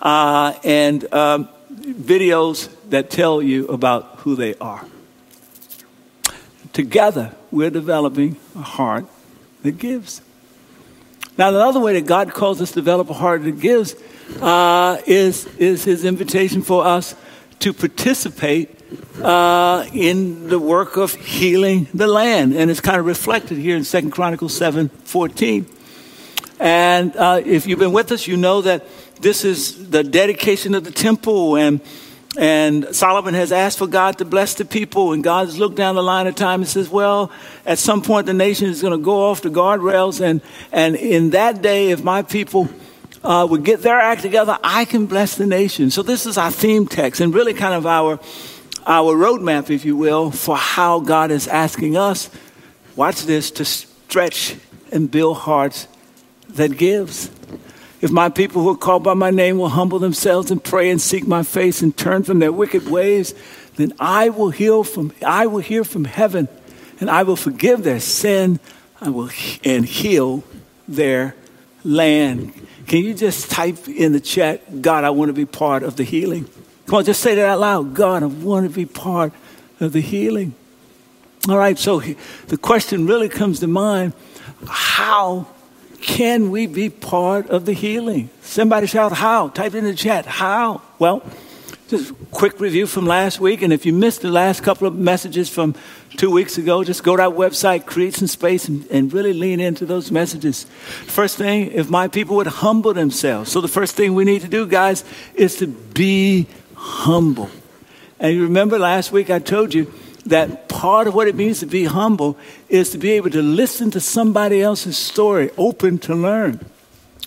uh, 0.00 0.54
and 0.64 1.12
um, 1.14 1.48
videos 1.70 2.68
that 2.90 3.10
tell 3.10 3.40
you 3.40 3.68
about 3.68 4.16
who 4.18 4.34
they 4.34 4.56
are. 4.56 4.84
Together, 6.72 7.32
we're 7.50 7.70
developing 7.70 8.36
a 8.56 8.62
heart 8.62 9.06
that 9.62 9.78
gives. 9.78 10.20
Now, 11.38 11.48
another 11.48 11.80
way 11.80 11.94
that 11.94 12.06
God 12.06 12.34
calls 12.34 12.60
us 12.60 12.70
to 12.70 12.74
develop 12.74 13.08
a 13.08 13.14
heart 13.14 13.44
that 13.44 13.58
gives 13.58 13.94
uh, 14.40 14.98
is, 15.06 15.46
is 15.56 15.84
his 15.84 16.04
invitation 16.04 16.60
for 16.60 16.84
us 16.84 17.14
to 17.60 17.72
participate 17.72 18.78
uh, 19.22 19.86
in 19.94 20.48
the 20.48 20.58
work 20.58 20.96
of 20.96 21.14
healing 21.14 21.88
the 21.94 22.06
land. 22.06 22.54
And 22.54 22.70
it's 22.70 22.80
kind 22.80 22.98
of 22.98 23.06
reflected 23.06 23.56
here 23.56 23.76
in 23.76 23.84
Second 23.84 24.10
Chronicles 24.10 24.54
7 24.54 24.88
14. 24.88 25.66
And 26.60 27.16
uh, 27.16 27.40
if 27.44 27.66
you've 27.66 27.78
been 27.78 27.92
with 27.92 28.12
us, 28.12 28.26
you 28.26 28.36
know 28.36 28.60
that 28.62 28.86
this 29.20 29.44
is 29.44 29.90
the 29.90 30.04
dedication 30.04 30.74
of 30.74 30.84
the 30.84 30.90
temple 30.90 31.56
and 31.56 31.80
and 32.38 32.94
Solomon 32.94 33.34
has 33.34 33.52
asked 33.52 33.78
for 33.78 33.86
God 33.86 34.18
to 34.18 34.24
bless 34.24 34.54
the 34.54 34.64
people, 34.64 35.12
and 35.12 35.22
God 35.22 35.46
has 35.46 35.58
looked 35.58 35.76
down 35.76 35.96
the 35.96 36.02
line 36.02 36.26
of 36.26 36.34
time 36.34 36.60
and 36.60 36.68
says, 36.68 36.88
Well, 36.88 37.30
at 37.66 37.78
some 37.78 38.00
point 38.00 38.26
the 38.26 38.32
nation 38.32 38.68
is 38.68 38.80
going 38.80 38.92
to 38.92 39.04
go 39.04 39.30
off 39.30 39.42
the 39.42 39.50
guardrails, 39.50 40.20
and, 40.20 40.40
and 40.72 40.96
in 40.96 41.30
that 41.30 41.60
day, 41.60 41.90
if 41.90 42.02
my 42.02 42.22
people 42.22 42.70
uh, 43.22 43.46
would 43.48 43.64
get 43.64 43.82
their 43.82 44.00
act 44.00 44.22
together, 44.22 44.58
I 44.64 44.86
can 44.86 45.06
bless 45.06 45.36
the 45.36 45.46
nation. 45.46 45.90
So 45.90 46.02
this 46.02 46.24
is 46.24 46.38
our 46.38 46.50
theme 46.50 46.86
text, 46.86 47.20
and 47.20 47.34
really 47.34 47.52
kind 47.52 47.74
of 47.74 47.86
our, 47.86 48.18
our 48.86 49.14
roadmap, 49.14 49.68
if 49.68 49.84
you 49.84 49.96
will, 49.96 50.30
for 50.30 50.56
how 50.56 51.00
God 51.00 51.30
is 51.30 51.46
asking 51.48 51.98
us, 51.98 52.30
watch 52.96 53.24
this, 53.24 53.50
to 53.52 53.64
stretch 53.64 54.56
and 54.90 55.10
build 55.10 55.36
hearts 55.36 55.86
that 56.48 56.78
gives. 56.78 57.30
If 58.02 58.10
my 58.10 58.28
people 58.28 58.62
who 58.62 58.70
are 58.70 58.76
called 58.76 59.04
by 59.04 59.14
my 59.14 59.30
name 59.30 59.56
will 59.56 59.70
humble 59.70 59.98
themselves 59.98 60.50
and 60.50 60.62
pray 60.62 60.90
and 60.90 61.00
seek 61.00 61.26
my 61.26 61.42
face 61.42 61.80
and 61.80 61.96
turn 61.96 62.24
from 62.24 62.40
their 62.40 62.52
wicked 62.52 62.90
ways, 62.90 63.34
then 63.76 63.94
I 63.98 64.28
will 64.28 64.50
heal 64.50 64.84
from 64.84 65.12
I 65.24 65.46
will 65.46 65.60
hear 65.60 65.84
from 65.84 66.04
heaven 66.04 66.48
and 67.00 67.08
I 67.08 67.22
will 67.22 67.36
forgive 67.36 67.84
their 67.84 68.00
sin 68.00 68.60
I 69.02 69.08
will 69.08 69.30
and 69.64 69.84
heal 69.84 70.44
their 70.86 71.34
land. 71.84 72.52
Can 72.86 72.98
you 72.98 73.14
just 73.14 73.50
type 73.50 73.88
in 73.88 74.12
the 74.12 74.20
chat, 74.20 74.80
God, 74.80 75.02
I 75.02 75.10
want 75.10 75.28
to 75.28 75.32
be 75.32 75.44
part 75.44 75.82
of 75.82 75.96
the 75.96 76.04
healing? 76.04 76.48
Come 76.86 76.96
on, 76.96 77.04
just 77.04 77.20
say 77.20 77.34
that 77.34 77.44
out 77.44 77.58
loud. 77.58 77.94
God, 77.94 78.22
I 78.22 78.26
want 78.26 78.68
to 78.68 78.72
be 78.72 78.86
part 78.86 79.32
of 79.80 79.92
the 79.92 80.00
healing. 80.00 80.54
All 81.48 81.58
right, 81.58 81.76
so 81.76 82.00
the 82.00 82.56
question 82.56 83.06
really 83.06 83.28
comes 83.28 83.58
to 83.60 83.66
mind 83.66 84.12
how 84.68 85.48
can 86.02 86.50
we 86.50 86.66
be 86.66 86.90
part 86.90 87.48
of 87.48 87.64
the 87.64 87.72
healing? 87.72 88.28
Somebody 88.42 88.86
shout, 88.86 89.12
How? 89.12 89.48
Type 89.48 89.74
in 89.74 89.84
the 89.84 89.94
chat, 89.94 90.26
How? 90.26 90.82
Well, 90.98 91.22
just 91.88 92.10
a 92.10 92.14
quick 92.30 92.58
review 92.58 92.86
from 92.86 93.06
last 93.06 93.38
week. 93.38 93.62
And 93.62 93.72
if 93.72 93.86
you 93.86 93.92
missed 93.92 94.22
the 94.22 94.30
last 94.30 94.62
couple 94.62 94.86
of 94.86 94.96
messages 94.96 95.48
from 95.48 95.74
two 96.16 96.30
weeks 96.30 96.58
ago, 96.58 96.82
just 96.82 97.04
go 97.04 97.16
to 97.16 97.22
our 97.22 97.30
website, 97.30 97.86
create 97.86 98.14
some 98.14 98.26
space, 98.26 98.66
and, 98.66 98.84
and 98.90 99.12
really 99.12 99.32
lean 99.32 99.60
into 99.60 99.86
those 99.86 100.10
messages. 100.10 100.64
First 100.64 101.36
thing, 101.36 101.70
if 101.72 101.88
my 101.88 102.08
people 102.08 102.36
would 102.36 102.46
humble 102.46 102.94
themselves. 102.94 103.52
So 103.52 103.60
the 103.60 103.68
first 103.68 103.94
thing 103.94 104.14
we 104.14 104.24
need 104.24 104.42
to 104.42 104.48
do, 104.48 104.66
guys, 104.66 105.04
is 105.34 105.56
to 105.56 105.66
be 105.66 106.46
humble. 106.74 107.50
And 108.18 108.34
you 108.34 108.42
remember 108.44 108.78
last 108.78 109.12
week 109.12 109.30
I 109.30 109.38
told 109.38 109.74
you 109.74 109.92
that 110.26 110.68
part 110.68 111.06
of 111.06 111.14
what 111.14 111.28
it 111.28 111.34
means 111.34 111.60
to 111.60 111.66
be 111.66 111.84
humble 111.84 112.36
is 112.68 112.90
to 112.90 112.98
be 112.98 113.12
able 113.12 113.30
to 113.30 113.42
listen 113.42 113.90
to 113.90 114.00
somebody 114.00 114.62
else's 114.62 114.96
story, 114.96 115.50
open 115.56 115.98
to 115.98 116.14
learn. 116.14 116.64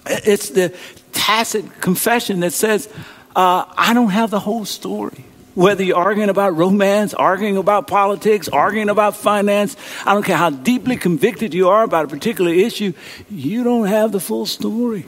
It's 0.06 0.50
the 0.50 0.76
tacit 1.12 1.82
confession 1.82 2.42
that 2.42 2.54
says, 2.54 2.88
uh, 3.36 3.66
I 3.78 3.94
don't 3.94 4.10
have 4.10 4.32
the 4.32 4.40
whole 4.40 4.66
story. 4.66 5.26
Whether 5.56 5.84
you're 5.84 5.98
arguing 5.98 6.30
about 6.30 6.56
romance, 6.56 7.14
arguing 7.14 7.56
about 7.56 7.88
politics, 7.88 8.50
arguing 8.50 8.90
about 8.90 9.16
finance, 9.16 9.78
I 10.06 10.14
don't 10.14 10.24
care 10.24 10.36
how 10.36 10.50
deeply 10.50 10.98
convicted 10.98 11.54
you 11.54 11.70
are 11.70 11.84
about 11.84 12.06
a 12.06 12.08
particular 12.10 12.52
issue, 12.52 12.94
you 13.30 13.64
don't 13.64 13.88
have 13.88 14.12
the 14.12 14.20
full 14.20 14.46
story. 14.46 15.06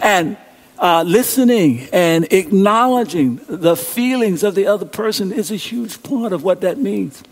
And 0.00 0.38
uh, 0.78 1.02
listening 1.06 1.88
and 1.92 2.32
acknowledging 2.32 3.40
the 3.48 3.76
feelings 3.76 4.42
of 4.42 4.54
the 4.54 4.66
other 4.66 4.86
person 4.86 5.32
is 5.32 5.50
a 5.50 5.56
huge 5.56 6.02
part 6.02 6.32
of 6.32 6.42
what 6.42 6.60
that 6.62 6.78
means. 6.78 7.22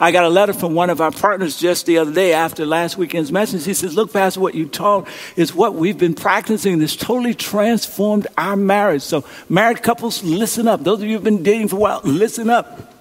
I 0.00 0.10
got 0.10 0.24
a 0.24 0.28
letter 0.28 0.52
from 0.52 0.74
one 0.74 0.90
of 0.90 1.00
our 1.00 1.12
partners 1.12 1.56
just 1.56 1.86
the 1.86 1.98
other 1.98 2.12
day 2.12 2.32
after 2.32 2.66
last 2.66 2.98
weekend's 2.98 3.30
message. 3.30 3.64
He 3.64 3.74
says, 3.74 3.94
Look, 3.94 4.12
Pastor, 4.12 4.40
what 4.40 4.54
you 4.54 4.66
taught 4.66 5.08
is 5.36 5.54
what 5.54 5.74
we've 5.74 5.96
been 5.96 6.14
practicing. 6.14 6.78
This 6.78 6.96
totally 6.96 7.34
transformed 7.34 8.26
our 8.36 8.56
marriage. 8.56 9.02
So, 9.02 9.24
married 9.48 9.82
couples, 9.82 10.22
listen 10.24 10.66
up. 10.66 10.82
Those 10.82 11.00
of 11.00 11.04
you 11.06 11.14
who've 11.14 11.24
been 11.24 11.42
dating 11.44 11.68
for 11.68 11.76
a 11.76 11.80
while, 11.80 12.00
listen 12.02 12.50
up. 12.50 12.93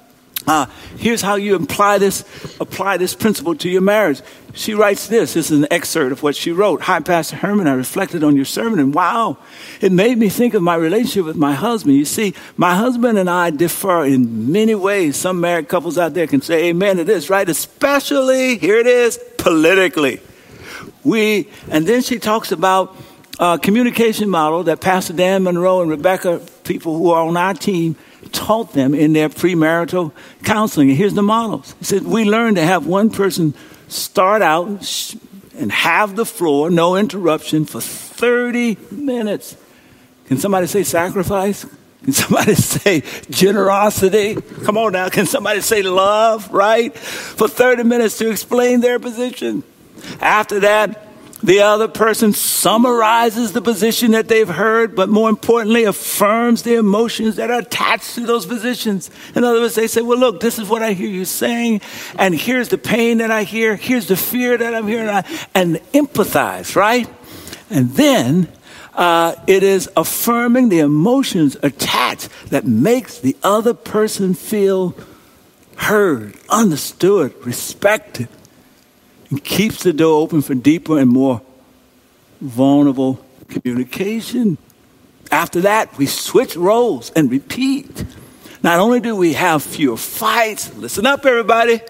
Uh, 0.46 0.66
here's 0.98 1.22
how 1.22 1.36
you 1.36 1.56
apply 1.56 1.98
this, 1.98 2.22
apply 2.60 2.98
this 2.98 3.16
principle 3.16 3.56
to 3.56 3.70
your 3.70 3.82
marriage. 3.82 4.22
She 4.54 4.74
writes 4.74 5.08
this. 5.08 5.34
This 5.34 5.50
is 5.50 5.58
an 5.58 5.68
excerpt 5.72 6.12
of 6.12 6.22
what 6.22 6.36
she 6.36 6.52
wrote. 6.52 6.82
Hi, 6.82 7.00
Pastor 7.00 7.38
Hurmon. 7.38 7.68
I 7.68 7.74
reflected 7.74 8.24
on 8.24 8.36
your 8.36 8.46
sermon, 8.46 8.80
and 8.80 8.94
wow, 8.94 9.38
it 9.82 9.92
made 9.92 10.18
me 10.18 10.30
think 10.30 10.54
of 10.54 10.62
my 10.62 10.76
relationship 10.76 11.26
with 11.26 11.38
my 11.38 11.54
husband. 11.54 11.96
You 11.96 12.06
see, 12.06 12.36
my 12.56 12.76
husband 12.76 13.18
and 13.18 13.30
I 13.30 13.50
differ 13.50 14.06
in 14.06 14.52
many 14.52 14.76
ways. 14.76 15.18
Some 15.18 15.40
married 15.40 15.70
couples 15.70 15.98
out 15.98 16.14
there 16.14 16.28
can 16.28 16.42
say 16.42 16.66
amen 16.66 16.98
to 16.98 17.04
this, 17.04 17.30
right? 17.30 17.48
Especially, 17.48 18.58
here 18.58 18.78
it 18.78 18.88
is, 18.88 19.20
politically. 19.38 20.22
We, 21.04 21.50
and 21.72 21.88
then 21.88 22.02
she 22.02 22.20
talks 22.20 22.52
about 22.52 22.96
a 23.40 23.58
communication 23.58 24.30
model 24.30 24.64
that 24.66 24.82
Pastor 24.82 25.14
Dan 25.14 25.44
Monroe 25.44 25.82
and 25.82 25.90
Rebecca, 25.90 26.42
people 26.64 26.98
who 26.98 27.10
are 27.10 27.26
on 27.26 27.38
our 27.38 27.56
team, 27.56 27.96
taught 28.32 28.74
them 28.74 28.94
in 28.94 29.14
their 29.14 29.30
premarital 29.30 30.12
counseling. 30.44 30.90
And 30.90 30.98
here's 30.98 31.14
the 31.14 31.24
models. 31.24 31.76
He 31.80 31.86
said, 31.86 32.04
We 32.04 32.26
learned 32.26 32.58
to 32.58 32.64
have 32.64 32.88
one 32.88 33.10
person 33.10 33.54
start 33.88 34.42
out 34.42 35.16
and 35.56 35.72
have 35.72 36.16
the 36.16 36.26
floor, 36.26 36.70
no 36.70 36.96
interruption, 36.96 37.66
for 37.66 37.82
30 37.82 38.78
minutes. 38.92 39.56
Can 40.28 40.38
somebody 40.38 40.68
say 40.68 40.84
sacrifice? 40.84 41.66
Can 42.04 42.14
somebody 42.14 42.56
say 42.56 43.04
generosity? 43.30 44.36
Come 44.64 44.78
on 44.78 44.94
now. 44.94 45.10
Can 45.10 45.26
somebody 45.26 45.62
say 45.62 45.82
love, 45.82 46.52
right? 46.52 46.96
For 46.96 47.48
30 47.48 47.84
minutes 47.84 48.18
to 48.18 48.30
explain 48.30 48.82
their 48.82 49.00
position. 49.00 49.64
After 50.20 50.62
that, 50.62 51.08
the 51.44 51.60
other 51.60 51.90
person 51.90 52.32
summarizes 52.32 53.52
the 53.52 53.62
position 53.62 54.12
that 54.12 54.30
they've 54.30 54.48
heard, 54.48 54.96
but 54.96 55.10
more 55.10 55.30
importantly, 55.30 55.84
affirms 55.84 56.64
the 56.64 56.76
emotions 56.76 57.36
that 57.36 57.52
are 57.52 57.60
attached 57.60 58.16
to 58.16 58.26
those 58.26 58.46
positions. 58.46 59.12
In 59.36 59.44
other 59.44 59.60
words, 59.60 59.76
they 59.76 59.88
say, 59.88 60.02
Well, 60.02 60.18
look, 60.18 60.40
this 60.40 60.58
is 60.58 60.70
what 60.70 60.82
I 60.82 60.94
hear 60.94 61.10
you 61.10 61.26
saying, 61.26 61.82
and 62.18 62.34
here's 62.34 62.70
the 62.70 62.78
pain 62.78 63.18
that 63.18 63.30
I 63.30 63.44
hear, 63.44 63.76
here's 63.76 64.08
the 64.08 64.16
fear 64.16 64.58
that 64.58 64.74
I'm 64.74 64.88
hearing, 64.88 65.10
and 65.54 65.76
empathize, 65.94 66.78
right? 66.78 67.10
And 67.70 67.92
then 67.92 68.48
uh, 68.94 69.36
it 69.46 69.64
is 69.64 69.90
affirming 69.98 70.70
the 70.70 70.80
emotions 70.80 71.58
attached 71.62 72.30
that 72.52 72.66
makes 72.66 73.20
the 73.20 73.36
other 73.44 73.74
person 73.74 74.34
feel 74.34 74.96
heard, 75.76 76.36
understood, 76.50 77.34
respected 77.46 78.30
and 79.34 79.44
keeps 79.44 79.82
the 79.82 79.92
door 79.92 80.22
open 80.22 80.44
for 80.44 80.54
deeper 80.54 81.00
and 81.00 81.10
more 81.10 81.42
vulnerable 82.40 83.20
communication. 83.48 84.60
After 85.32 85.62
that, 85.62 85.98
we 85.98 86.06
switch 86.06 86.56
roles 86.56 87.10
and 87.16 87.32
repeat. 87.32 88.06
Not 88.62 88.80
only 88.80 89.00
do 89.00 89.16
we 89.16 89.34
have 89.34 89.64
fewer 89.64 89.98
fights, 89.98 90.72
listen 90.76 91.08
up, 91.08 91.26
everybody, 91.26 91.82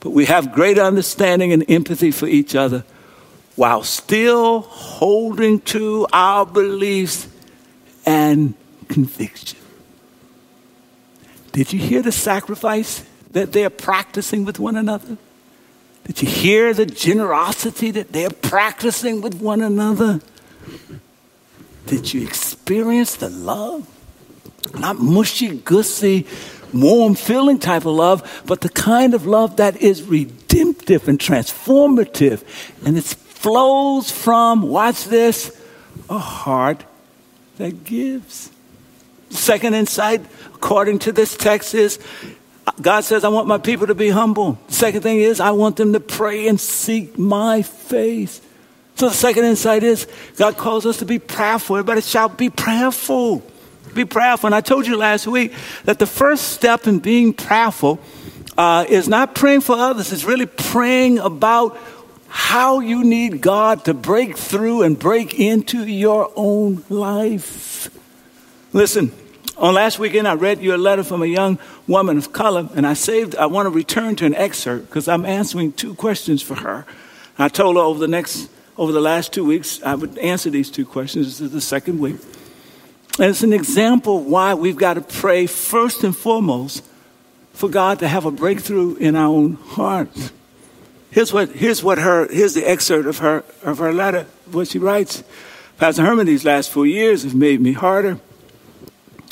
but 0.00 0.10
we 0.10 0.26
have 0.26 0.52
greater 0.52 0.82
understanding 0.82 1.54
and 1.54 1.64
empathy 1.70 2.10
for 2.10 2.26
each 2.26 2.54
other 2.54 2.84
while 3.56 3.82
still 3.82 4.60
holding 4.60 5.60
to 5.60 6.06
our 6.12 6.44
beliefs 6.44 7.28
and 8.04 8.52
conviction. 8.88 9.58
Did 11.52 11.72
you 11.72 11.78
hear 11.78 12.02
the 12.02 12.12
sacrifice 12.12 13.06
that 13.30 13.52
they're 13.52 13.70
practicing 13.70 14.44
with 14.44 14.58
one 14.58 14.76
another? 14.76 15.16
Did 16.04 16.22
you 16.22 16.28
hear 16.28 16.74
the 16.74 16.86
generosity 16.86 17.90
that 17.92 18.12
they're 18.12 18.30
practicing 18.30 19.20
with 19.20 19.34
one 19.40 19.62
another? 19.62 20.20
Did 21.86 22.12
you 22.12 22.22
experience 22.22 23.16
the 23.16 23.30
love? 23.30 23.88
Not 24.78 24.98
mushy, 24.98 25.56
gussy, 25.58 26.26
warm 26.72 27.14
feeling 27.14 27.58
type 27.58 27.84
of 27.86 27.94
love, 27.94 28.42
but 28.46 28.60
the 28.60 28.68
kind 28.68 29.14
of 29.14 29.26
love 29.26 29.56
that 29.56 29.76
is 29.80 30.02
redemptive 30.02 31.08
and 31.08 31.18
transformative. 31.18 32.42
And 32.84 32.98
it 32.98 33.04
flows 33.04 34.10
from, 34.10 34.62
watch 34.62 35.04
this, 35.04 35.58
a 36.10 36.18
heart 36.18 36.84
that 37.56 37.84
gives. 37.84 38.50
Second 39.30 39.74
insight, 39.74 40.22
according 40.54 40.98
to 41.00 41.12
this 41.12 41.36
text, 41.36 41.74
is 41.74 41.98
God 42.80 43.04
says, 43.04 43.24
I 43.24 43.28
want 43.28 43.46
my 43.46 43.58
people 43.58 43.86
to 43.86 43.94
be 43.94 44.08
humble. 44.08 44.58
Second 44.68 45.02
thing 45.02 45.18
is, 45.18 45.38
I 45.38 45.50
want 45.50 45.76
them 45.76 45.92
to 45.92 46.00
pray 46.00 46.48
and 46.48 46.60
seek 46.60 47.18
my 47.18 47.62
face. 47.62 48.40
So 48.96 49.08
the 49.08 49.14
second 49.14 49.44
insight 49.44 49.82
is, 49.82 50.06
God 50.36 50.56
calls 50.56 50.86
us 50.86 50.98
to 50.98 51.04
be 51.04 51.18
prayerful. 51.18 51.76
Everybody 51.76 52.00
shout, 52.00 52.38
be 52.38 52.50
prayerful. 52.50 53.42
Be 53.92 54.04
prayerful. 54.04 54.48
And 54.48 54.54
I 54.54 54.60
told 54.60 54.86
you 54.86 54.96
last 54.96 55.26
week 55.26 55.52
that 55.84 55.98
the 55.98 56.06
first 56.06 56.52
step 56.52 56.86
in 56.86 57.00
being 57.00 57.32
prayerful 57.32 58.00
uh, 58.56 58.86
is 58.88 59.08
not 59.08 59.34
praying 59.34 59.60
for 59.60 59.76
others, 59.76 60.12
it's 60.12 60.24
really 60.24 60.46
praying 60.46 61.18
about 61.18 61.76
how 62.28 62.80
you 62.80 63.04
need 63.04 63.40
God 63.40 63.84
to 63.84 63.94
break 63.94 64.36
through 64.36 64.82
and 64.82 64.98
break 64.98 65.38
into 65.38 65.84
your 65.86 66.32
own 66.34 66.84
life. 66.88 67.88
Listen, 68.72 69.12
on 69.56 69.74
last 69.74 69.98
weekend, 69.98 70.26
I 70.26 70.34
read 70.34 70.60
you 70.60 70.74
a 70.74 70.76
letter 70.76 71.04
from 71.04 71.22
a 71.22 71.26
young 71.26 71.58
woman 71.86 72.18
of 72.18 72.32
color, 72.32 72.68
and 72.74 72.86
I 72.86 72.94
saved, 72.94 73.36
I 73.36 73.46
want 73.46 73.66
to 73.66 73.70
return 73.70 74.16
to 74.16 74.26
an 74.26 74.34
excerpt 74.34 74.88
because 74.88 75.08
I'm 75.08 75.24
answering 75.24 75.72
two 75.72 75.94
questions 75.94 76.42
for 76.42 76.56
her. 76.56 76.86
I 77.38 77.48
told 77.48 77.76
her 77.76 77.82
over 77.82 77.98
the 77.98 78.08
next, 78.08 78.50
over 78.76 78.92
the 78.92 79.00
last 79.00 79.32
two 79.32 79.44
weeks, 79.44 79.82
I 79.82 79.94
would 79.94 80.18
answer 80.18 80.50
these 80.50 80.70
two 80.70 80.84
questions. 80.84 81.26
This 81.26 81.40
is 81.40 81.52
the 81.52 81.60
second 81.60 82.00
week. 82.00 82.16
And 83.18 83.30
it's 83.30 83.42
an 83.42 83.52
example 83.52 84.18
of 84.18 84.26
why 84.26 84.54
we've 84.54 84.76
got 84.76 84.94
to 84.94 85.00
pray 85.00 85.46
first 85.46 86.02
and 86.02 86.16
foremost 86.16 86.84
for 87.52 87.68
God 87.68 88.00
to 88.00 88.08
have 88.08 88.24
a 88.24 88.32
breakthrough 88.32 88.96
in 88.96 89.14
our 89.14 89.28
own 89.28 89.54
hearts. 89.54 90.32
Here's 91.12 91.32
what, 91.32 91.50
here's 91.50 91.84
what 91.84 91.98
her, 91.98 92.26
here's 92.26 92.54
the 92.54 92.68
excerpt 92.68 93.06
of 93.06 93.18
her, 93.18 93.44
of 93.62 93.78
her 93.78 93.92
letter, 93.92 94.26
what 94.50 94.66
she 94.66 94.80
writes. 94.80 95.22
Pastor 95.78 96.02
Hurmon, 96.02 96.26
these 96.26 96.44
last 96.44 96.70
four 96.70 96.86
years 96.86 97.22
have 97.22 97.36
made 97.36 97.60
me 97.60 97.72
harder. 97.72 98.18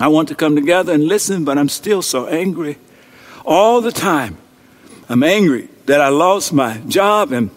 I 0.00 0.08
want 0.08 0.28
to 0.28 0.34
come 0.34 0.54
together 0.56 0.92
and 0.92 1.04
listen, 1.04 1.44
but 1.44 1.58
I'm 1.58 1.68
still 1.68 2.02
so 2.02 2.26
angry. 2.26 2.78
All 3.44 3.80
the 3.80 3.92
time, 3.92 4.36
I'm 5.08 5.22
angry 5.22 5.68
that 5.86 6.00
I 6.00 6.08
lost 6.08 6.52
my 6.52 6.78
job 6.88 7.32
and 7.32 7.50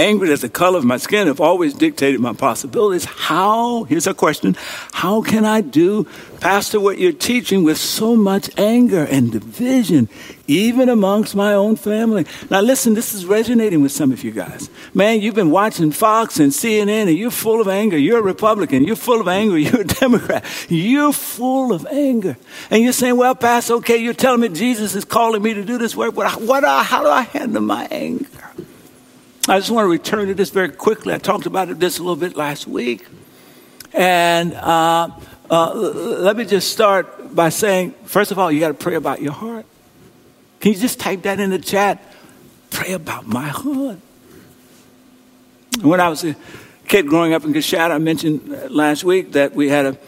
angry 0.00 0.28
that 0.28 0.40
the 0.40 0.48
color 0.48 0.78
of 0.78 0.84
my 0.84 0.96
skin 0.96 1.26
have 1.26 1.40
always 1.40 1.74
dictated 1.74 2.20
my 2.20 2.32
possibilities. 2.32 3.04
How, 3.04 3.84
here's 3.84 4.06
a 4.06 4.14
question, 4.14 4.56
how 4.92 5.20
can 5.20 5.44
I 5.44 5.60
do, 5.60 6.06
Pastor, 6.40 6.80
what 6.80 6.98
you're 6.98 7.12
teaching 7.12 7.64
with 7.64 7.76
so 7.76 8.16
much 8.16 8.50
anger 8.58 9.04
and 9.04 9.30
division, 9.30 10.08
even 10.46 10.88
amongst 10.88 11.36
my 11.36 11.52
own 11.52 11.76
family? 11.76 12.24
Now, 12.48 12.62
listen, 12.62 12.94
this 12.94 13.12
is 13.12 13.26
resonating 13.26 13.82
with 13.82 13.92
some 13.92 14.10
of 14.10 14.24
you 14.24 14.30
guys. 14.30 14.70
Man, 14.94 15.20
you've 15.20 15.34
been 15.34 15.50
watching 15.50 15.92
Fox 15.92 16.40
and 16.40 16.50
CNN, 16.50 17.08
and 17.08 17.18
you're 17.18 17.30
full 17.30 17.60
of 17.60 17.68
anger. 17.68 17.98
You're 17.98 18.20
a 18.20 18.22
Republican. 18.22 18.84
You're 18.84 18.96
full 18.96 19.20
of 19.20 19.28
anger. 19.28 19.58
You're 19.58 19.82
a 19.82 19.84
Democrat. 19.84 20.44
You're 20.68 21.12
full 21.12 21.72
of 21.72 21.86
anger. 21.86 22.38
And 22.70 22.82
you're 22.82 22.94
saying, 22.94 23.16
well, 23.16 23.34
Pastor, 23.34 23.74
okay, 23.74 23.98
you're 23.98 24.14
telling 24.14 24.40
me 24.40 24.48
Jesus 24.48 24.94
is 24.94 25.04
calling 25.04 25.42
me 25.42 25.52
to 25.52 25.64
do 25.64 25.76
this 25.76 25.94
work, 25.94 26.14
but 26.14 26.40
what, 26.40 26.64
how 26.64 27.02
do 27.02 27.08
I 27.08 27.22
handle 27.22 27.62
my 27.62 27.86
anger? 27.90 28.49
I 29.50 29.58
just 29.58 29.72
want 29.72 29.86
to 29.86 29.90
return 29.90 30.28
to 30.28 30.34
this 30.34 30.50
very 30.50 30.68
quickly. 30.68 31.12
I 31.12 31.18
talked 31.18 31.44
about 31.44 31.70
it 31.70 31.80
this 31.80 31.98
a 31.98 32.02
little 32.02 32.14
bit 32.14 32.36
last 32.36 32.68
week. 32.68 33.04
And 33.92 34.54
uh, 34.54 35.10
uh, 35.50 35.74
let 35.74 36.36
me 36.36 36.44
just 36.44 36.72
start 36.72 37.34
by 37.34 37.48
saying, 37.48 37.96
first 38.04 38.30
of 38.30 38.38
all, 38.38 38.52
you 38.52 38.60
got 38.60 38.68
to 38.68 38.74
pray 38.74 38.94
about 38.94 39.20
your 39.20 39.32
heart. 39.32 39.66
Can 40.60 40.72
you 40.72 40.78
just 40.78 41.00
type 41.00 41.22
that 41.22 41.40
in 41.40 41.50
the 41.50 41.58
chat? 41.58 42.00
Pray 42.70 42.92
about 42.92 43.26
my 43.26 43.48
heart. 43.48 43.98
When 45.80 45.98
I 45.98 46.10
was 46.10 46.22
a 46.22 46.36
kid 46.86 47.08
growing 47.08 47.32
up 47.32 47.44
in 47.44 47.52
Coshada, 47.52 47.90
I 47.90 47.98
mentioned 47.98 48.70
last 48.70 49.02
week 49.02 49.32
that 49.32 49.52
we 49.52 49.68
had 49.68 49.84
a 49.84 49.98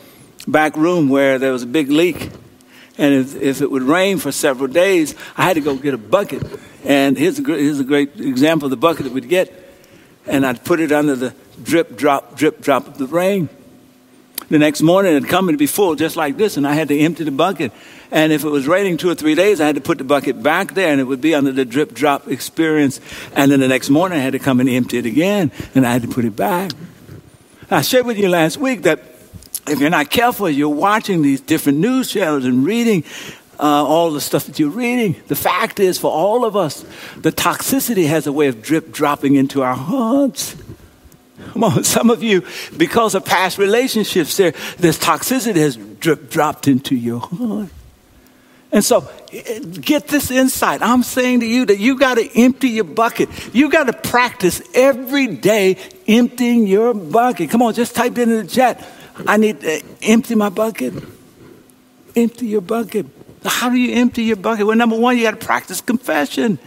back 0.47 0.77
room 0.77 1.09
where 1.09 1.41
there 1.41 1.51
was 1.51 1.65
a 1.65 1.67
big 1.67 1.91
leak. 1.91 2.31
And 2.97 3.13
if, 3.13 3.35
if, 3.35 3.61
it 3.61 3.73
would 3.73 3.83
rain 3.83 4.19
for 4.19 4.31
several 4.31 4.69
days, 4.69 5.17
I 5.37 5.43
had 5.43 5.55
to 5.55 5.61
go 5.61 5.75
get 5.75 5.95
a 5.95 5.99
bucket. 5.99 6.45
And 6.85 7.17
here's 7.17 7.39
a, 7.39 7.43
here's 7.43 7.81
a 7.81 7.85
great 7.85 8.19
example 8.19 8.67
of 8.67 8.71
the 8.71 8.77
bucket 8.77 9.05
that 9.05 9.13
we'd 9.13 9.29
get. 9.29 9.53
And 10.27 10.47
I'd 10.47 10.65
put 10.65 10.81
it 10.81 10.93
under 10.93 11.17
the 11.17 11.35
drip, 11.63 11.97
drop, 11.97 12.37
drip, 12.37 12.61
drop 12.61 12.87
of 12.87 12.99
the 12.99 13.07
rain. 13.07 13.49
The 14.49 14.59
next 14.59 14.83
morning 14.83 15.17
it'd 15.17 15.29
come 15.29 15.49
and 15.49 15.57
be 15.57 15.67
full 15.67 15.95
just 15.95 16.15
like 16.17 16.37
this, 16.37 16.57
and 16.57 16.67
I 16.67 16.75
had 16.75 16.89
to 16.89 16.99
empty 16.99 17.25
the 17.25 17.31
bucket. 17.31 17.73
And 18.11 18.33
if 18.33 18.45
it 18.45 18.49
was 18.49 18.67
raining 18.67 18.99
two 18.99 19.09
or 19.09 19.15
three 19.15 19.35
days, 19.35 19.61
I 19.61 19.67
had 19.67 19.77
to 19.77 19.81
put 19.81 19.97
the 19.99 20.05
bucket 20.05 20.43
back 20.43 20.75
there, 20.75 20.93
and 20.93 21.01
it 21.01 21.05
would 21.05 21.23
be 21.23 21.35
under 21.35 21.53
the 21.53 21.65
drip 21.65 21.95
drop 21.95 22.29
experience. 22.29 23.01
And 23.35 23.51
then 23.51 23.61
the 23.61 23.69
next 23.69 23.89
morning 23.89 24.19
I 24.19 24.23
had 24.23 24.33
to 24.33 24.39
come 24.39 24.61
and 24.61 24.69
empty 24.69 24.99
it 24.99 25.07
again, 25.07 25.51
and 25.75 25.87
I 25.87 25.93
had 25.93 26.03
to 26.03 26.09
put 26.09 26.25
it 26.25 26.37
back. 26.37 26.73
I 27.71 27.81
shared 27.81 28.05
with 28.05 28.19
you 28.19 28.29
last 28.29 28.59
week 28.59 28.83
that 28.83 29.01
if 29.67 29.79
you're 29.81 29.89
not 29.89 30.11
careful, 30.11 30.51
you're 30.51 30.69
watching 30.69 31.23
these 31.23 31.41
different 31.41 31.79
news 31.79 32.11
channels 32.11 32.45
and 32.45 32.67
reading 32.67 33.05
uh, 33.59 33.63
all 33.63 34.11
the 34.11 34.21
stuff 34.21 34.47
that 34.47 34.59
you're 34.59 34.71
reading. 34.71 35.17
The 35.29 35.37
fact 35.37 35.81
is, 35.81 35.99
for 35.99 36.11
all 36.11 36.45
of 36.45 36.57
us, 36.57 36.85
the 37.17 37.33
toxicity 37.33 38.09
has 38.09 38.27
a 38.27 38.33
way 38.33 38.49
of 38.49 38.63
drip 38.63 38.93
dropping 38.93 39.35
into 39.35 39.63
our 39.63 39.75
hearts. 39.77 40.57
Come 41.53 41.65
on, 41.65 41.85
some 41.85 42.11
of 42.11 42.23
you, 42.23 42.45
because 42.77 43.15
of 43.15 43.25
past 43.25 43.59
relationships, 43.59 44.37
there, 44.37 44.53
this 44.79 44.99
toxicity 44.99 45.57
has 45.57 45.77
drip 45.77 46.31
dropped 46.31 46.69
into 46.69 46.95
your 46.95 47.21
heart. 47.21 47.69
And 48.73 48.83
so, 48.83 49.07
get 49.83 50.09
this 50.09 50.31
insight. 50.31 50.81
I'm 50.81 51.03
saying 51.03 51.41
to 51.41 51.47
you 51.47 51.67
that 51.67 51.79
you 51.79 51.99
got 51.99 52.15
to 52.15 52.41
empty 52.41 52.71
your 52.71 52.85
bucket. 52.85 53.29
You 53.55 53.71
got 53.71 53.85
to 53.85 53.93
practice 53.93 54.63
every 54.75 55.27
day 55.27 55.77
emptying 56.09 56.67
your 56.67 56.95
bucket. 56.95 57.51
Come 57.51 57.61
on, 57.61 57.75
just 57.75 57.95
type 57.95 58.17
it 58.17 58.23
in 58.23 58.31
the 58.31 58.47
chat. 58.47 58.83
I 59.27 59.37
need 59.37 59.61
to 59.61 59.83
empty 60.01 60.35
my 60.35 60.49
bucket. 60.49 60.95
Empty 62.17 62.47
your 62.47 62.63
bucket. 62.63 63.07
How 63.45 63.71
do 63.71 63.77
you 63.77 63.95
empty 63.95 64.25
your 64.25 64.37
bucket? 64.37 64.67
Well, 64.67 64.77
number 64.77 64.99
one, 64.99 65.17
you 65.17 65.25
got 65.25 65.39
to 65.41 65.47
practice 65.47 65.81
confession. 65.81 66.59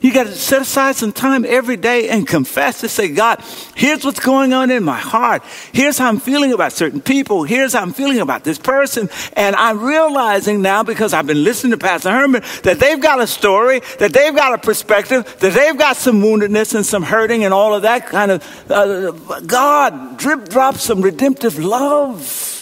You 0.00 0.12
got 0.12 0.26
to 0.26 0.32
set 0.32 0.62
aside 0.62 0.96
some 0.96 1.12
time 1.12 1.44
every 1.44 1.76
day 1.76 2.08
and 2.08 2.26
confess 2.26 2.80
to 2.82 2.88
say, 2.88 3.08
God, 3.08 3.42
here's 3.74 4.04
what's 4.04 4.20
going 4.20 4.52
on 4.52 4.70
in 4.70 4.84
my 4.84 4.98
heart. 4.98 5.42
Here's 5.72 5.98
how 5.98 6.08
I'm 6.08 6.20
feeling 6.20 6.52
about 6.52 6.72
certain 6.72 7.00
people. 7.00 7.42
Here's 7.42 7.72
how 7.72 7.82
I'm 7.82 7.92
feeling 7.92 8.20
about 8.20 8.44
this 8.44 8.58
person. 8.58 9.08
And 9.32 9.56
I'm 9.56 9.80
realizing 9.80 10.62
now, 10.62 10.82
because 10.84 11.12
I've 11.12 11.26
been 11.26 11.42
listening 11.42 11.72
to 11.72 11.78
Pastor 11.78 12.10
Hurmon, 12.10 12.62
that 12.62 12.78
they've 12.78 13.00
got 13.00 13.20
a 13.20 13.26
story, 13.26 13.80
that 13.98 14.12
they've 14.12 14.34
got 14.34 14.54
a 14.54 14.58
perspective, 14.58 15.24
that 15.40 15.52
they've 15.52 15.76
got 15.76 15.96
some 15.96 16.22
woundedness 16.22 16.74
and 16.74 16.86
some 16.86 17.02
hurting 17.02 17.44
and 17.44 17.52
all 17.52 17.74
of 17.74 17.82
that 17.82 18.06
kind 18.06 18.30
of. 18.30 18.70
Uh, 18.70 19.10
God, 19.40 20.18
drip 20.18 20.48
drop 20.48 20.76
some 20.76 21.02
redemptive 21.02 21.58
love 21.58 22.57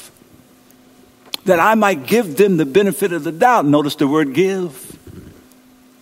that 1.46 1.60
I 1.60 1.74
might 1.74 2.06
give 2.06 2.36
them 2.36 2.56
the 2.56 2.66
benefit 2.66 3.12
of 3.12 3.24
the 3.24 3.32
doubt. 3.32 3.66
Notice 3.66 3.96
the 3.96 4.06
word 4.06 4.34
give. 4.34 4.92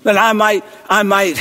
That 0.02 0.18
I 0.18 0.32
might, 0.34 0.64
I 0.88 1.02
might, 1.02 1.36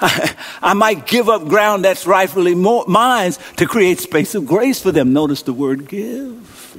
I 0.62 0.74
might 0.74 1.06
give 1.06 1.28
up 1.28 1.48
ground 1.48 1.84
that's 1.84 2.06
rightfully 2.06 2.54
mine 2.54 3.32
to 3.56 3.66
create 3.66 3.98
space 3.98 4.34
of 4.34 4.46
grace 4.46 4.80
for 4.80 4.92
them. 4.92 5.12
Notice 5.12 5.42
the 5.42 5.52
word 5.52 5.88
give. 5.88 6.76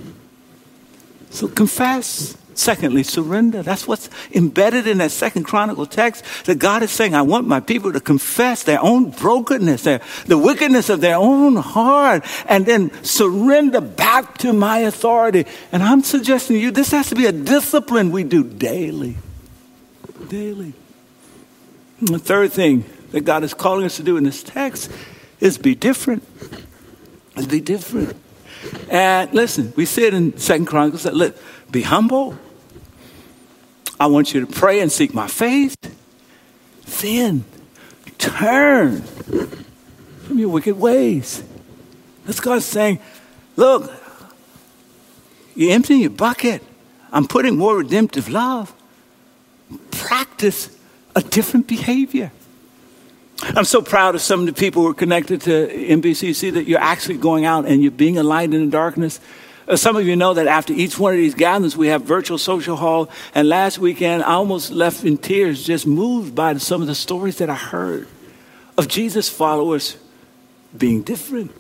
So 1.30 1.48
confess. 1.48 2.38
Secondly, 2.54 3.04
surrender. 3.04 3.64
That's 3.64 3.88
what's 3.88 4.10
embedded 4.34 4.86
in 4.86 4.98
that 4.98 5.12
second 5.12 5.44
chronicle 5.44 5.86
text 5.86 6.26
that 6.46 6.60
God 6.60 6.84
is 6.84 6.92
saying, 6.92 7.16
I 7.16 7.22
want 7.22 7.48
my 7.48 7.60
people 7.60 7.94
to 7.94 8.02
confess 8.02 8.64
their 8.64 8.82
own 8.82 9.12
brokenness, 9.12 9.84
their, 9.84 10.02
the 10.26 10.38
wickedness 10.38 10.90
of 10.90 11.02
their 11.02 11.16
own 11.16 11.56
heart, 11.56 12.26
and 12.48 12.66
then 12.66 12.92
surrender 13.04 13.80
back 13.80 14.38
to 14.40 14.52
my 14.52 14.80
authority. 14.80 15.46
And 15.72 15.82
I'm 15.82 16.04
suggesting 16.04 16.58
to 16.58 16.62
you, 16.62 16.72
this 16.72 16.92
has 16.92 17.10
to 17.10 17.16
be 17.16 17.26
a 17.26 17.32
discipline 17.32 18.12
we 18.12 18.24
do 18.24 18.44
daily. 18.44 19.18
Daily. 20.28 20.74
And 22.00 22.10
the 22.10 22.20
third 22.20 22.52
thing 22.52 22.84
that 23.12 23.22
God 23.22 23.44
is 23.44 23.54
calling 23.54 23.86
us 23.86 23.96
to 23.98 24.04
do 24.04 24.18
in 24.18 24.24
this 24.24 24.44
text 24.44 24.92
is 25.40 25.58
be 25.58 25.76
different. 25.76 26.24
Is 27.38 27.48
be 27.48 27.62
different. 27.62 28.18
And 28.90 29.34
listen, 29.34 29.74
we 29.76 29.86
see 29.86 30.06
it 30.06 30.14
in 30.14 30.38
Second 30.38 30.66
Chronicles 30.66 31.04
that 31.04 31.16
let, 31.16 31.38
be 31.72 31.82
humble. 31.82 32.38
I 34.00 34.08
want 34.08 34.34
you 34.34 34.42
to 34.42 34.48
pray 34.48 34.80
and 34.80 34.92
seek 34.92 35.14
my 35.14 35.28
face. 35.28 35.76
Then 37.02 37.46
turn 38.18 39.02
from 39.02 40.40
your 40.40 40.50
wicked 40.50 40.80
ways. 40.80 41.44
That's 42.26 42.40
God 42.40 42.62
saying, 42.62 43.00
look, 43.56 43.92
you're 45.56 45.74
emptying 45.74 46.02
your 46.02 46.12
bucket. 46.12 46.64
I'm 47.12 47.28
putting 47.28 47.58
more 47.58 47.78
redemptive 47.78 48.30
love. 48.30 48.74
Practice 49.92 50.78
a 51.16 51.22
different 51.22 51.68
behavior. 51.68 52.32
I'm 53.44 53.66
so 53.66 53.82
proud 53.82 54.14
of 54.14 54.22
some 54.22 54.42
of 54.42 54.46
the 54.46 54.54
people 54.54 54.84
who 54.84 54.90
are 54.90 54.94
connected 54.94 55.42
to 55.42 55.68
NBCC 55.68 56.54
that 56.54 56.68
you're 56.68 56.80
actually 56.80 57.18
going 57.18 57.44
out 57.44 57.66
and 57.66 57.82
you're 57.82 57.92
being 57.92 58.18
a 58.18 58.24
light 58.24 58.54
in 58.54 58.66
the 58.66 58.72
darkness. 58.72 59.20
Uh, 59.68 59.76
some 59.76 59.96
of 59.96 60.06
you 60.06 60.16
know 60.16 60.36
that 60.36 60.46
after 60.46 60.74
each 60.74 61.00
one 61.00 61.14
of 61.14 61.18
these 61.18 61.34
gatherings, 61.34 61.76
we 61.76 61.88
have 61.88 62.04
virtual 62.04 62.38
social 62.38 62.76
hall. 62.76 63.10
And 63.34 63.50
last 63.50 63.80
weekend, 63.80 64.24
I 64.24 64.34
almost 64.34 64.70
left 64.70 65.04
in 65.04 65.18
tears, 65.18 65.64
just 65.64 65.88
moved 65.88 66.36
by 66.36 66.56
some 66.58 66.82
of 66.82 66.88
the 66.88 66.94
stories 66.94 67.40
that 67.40 67.50
I 67.50 67.56
heard 67.56 68.08
of 68.78 68.88
Jesus' 68.88 69.28
followers 69.28 69.98
being 70.78 71.02
different. 71.02 71.52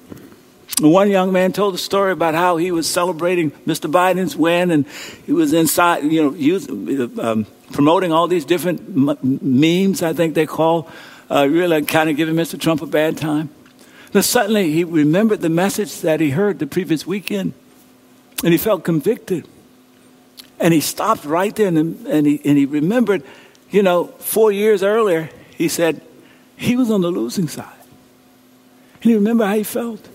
One 0.79 1.09
young 1.09 1.33
man 1.33 1.51
told 1.51 1.75
a 1.75 1.79
story 1.79 2.11
about 2.11 2.35
how 2.35 2.57
he 2.57 2.71
was 2.71 2.87
celebrating 2.87 3.51
Mr. 3.51 3.91
Biden's 3.91 4.35
win, 4.35 4.71
and 4.71 4.87
he 5.25 5.31
was 5.31 5.51
inside, 5.51 6.03
you 6.03 6.23
know, 6.23 6.33
using, 6.33 7.19
um, 7.19 7.45
promoting 7.71 8.11
all 8.11 8.27
these 8.27 8.45
different 8.45 9.43
memes, 9.43 10.01
I 10.01 10.13
think 10.13 10.33
they 10.33 10.45
call, 10.45 10.89
uh, 11.31 11.47
really 11.49 11.81
kind 11.83 12.09
of 12.09 12.17
giving 12.17 12.35
Mr. 12.35 12.59
Trump 12.59 12.81
a 12.81 12.85
bad 12.85 13.17
time. 13.17 13.49
Then 14.11 14.21
suddenly 14.21 14.71
he 14.71 14.83
remembered 14.83 15.39
the 15.39 15.49
message 15.49 16.01
that 16.01 16.19
he 16.19 16.31
heard 16.31 16.59
the 16.59 16.67
previous 16.67 17.07
weekend, 17.07 17.53
and 18.43 18.51
he 18.51 18.57
felt 18.57 18.83
convicted. 18.83 19.47
And 20.59 20.73
he 20.73 20.81
stopped 20.81 21.23
right 21.23 21.55
there, 21.55 21.69
and, 21.69 22.05
and, 22.05 22.27
he, 22.27 22.41
and 22.43 22.57
he 22.57 22.65
remembered, 22.65 23.23
you 23.71 23.81
know, 23.81 24.07
four 24.19 24.51
years 24.51 24.83
earlier, 24.83 25.29
he 25.55 25.69
said 25.69 26.01
he 26.57 26.75
was 26.75 26.91
on 26.91 27.01
the 27.01 27.09
losing 27.09 27.47
side. 27.47 27.65
And 28.95 29.03
he 29.03 29.15
remembered 29.15 29.47
how 29.47 29.55
he 29.55 29.63
felt. 29.63 30.09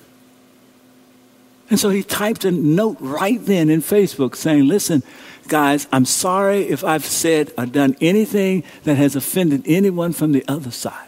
And 1.71 1.81
so 1.81 1.89
he 1.89 2.03
typed 2.03 2.45
a 2.45 2.53
note 2.53 2.99
right 3.01 3.45
then 3.45 3.71
in 3.71 3.81
Facebook 3.81 4.37
saying, 4.37 4.69
Listen, 4.69 5.03
guys, 5.49 5.89
I'm 5.91 6.05
sorry 6.05 6.69
if 6.69 6.85
I've 6.85 7.05
said 7.05 7.53
or 7.59 7.67
done 7.67 7.97
anything 8.01 8.63
that 8.85 8.97
has 8.97 9.17
offended 9.17 9.63
anyone 9.67 10.13
from 10.13 10.31
the 10.31 10.45
other 10.47 10.71
side. 10.71 11.06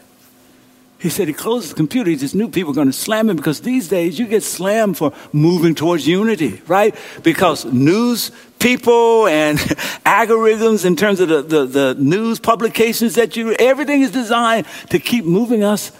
He 0.98 1.10
said 1.10 1.28
he 1.28 1.34
closed 1.34 1.70
the 1.70 1.74
computer. 1.74 2.10
He 2.10 2.16
just 2.16 2.34
knew 2.34 2.48
people 2.48 2.72
were 2.72 2.74
going 2.74 2.88
to 2.88 2.92
slam 2.92 3.30
him 3.30 3.36
because 3.36 3.60
these 3.60 3.88
days 3.88 4.18
you 4.18 4.26
get 4.26 4.42
slammed 4.42 4.96
for 4.96 5.12
moving 5.32 5.74
towards 5.74 6.08
unity, 6.08 6.60
right? 6.66 6.94
Because 7.22 7.64
news 7.64 8.32
people 8.58 9.28
and 9.28 9.58
algorithms 10.04 10.84
in 10.84 10.96
terms 10.96 11.20
of 11.20 11.28
the, 11.28 11.42
the, 11.42 11.66
the 11.66 11.94
news 11.98 12.40
publications 12.40 13.14
that 13.14 13.36
you, 13.36 13.52
everything 13.52 14.02
is 14.02 14.10
designed 14.10 14.66
to 14.90 14.98
keep 14.98 15.24
moving 15.24 15.62
us 15.62 15.92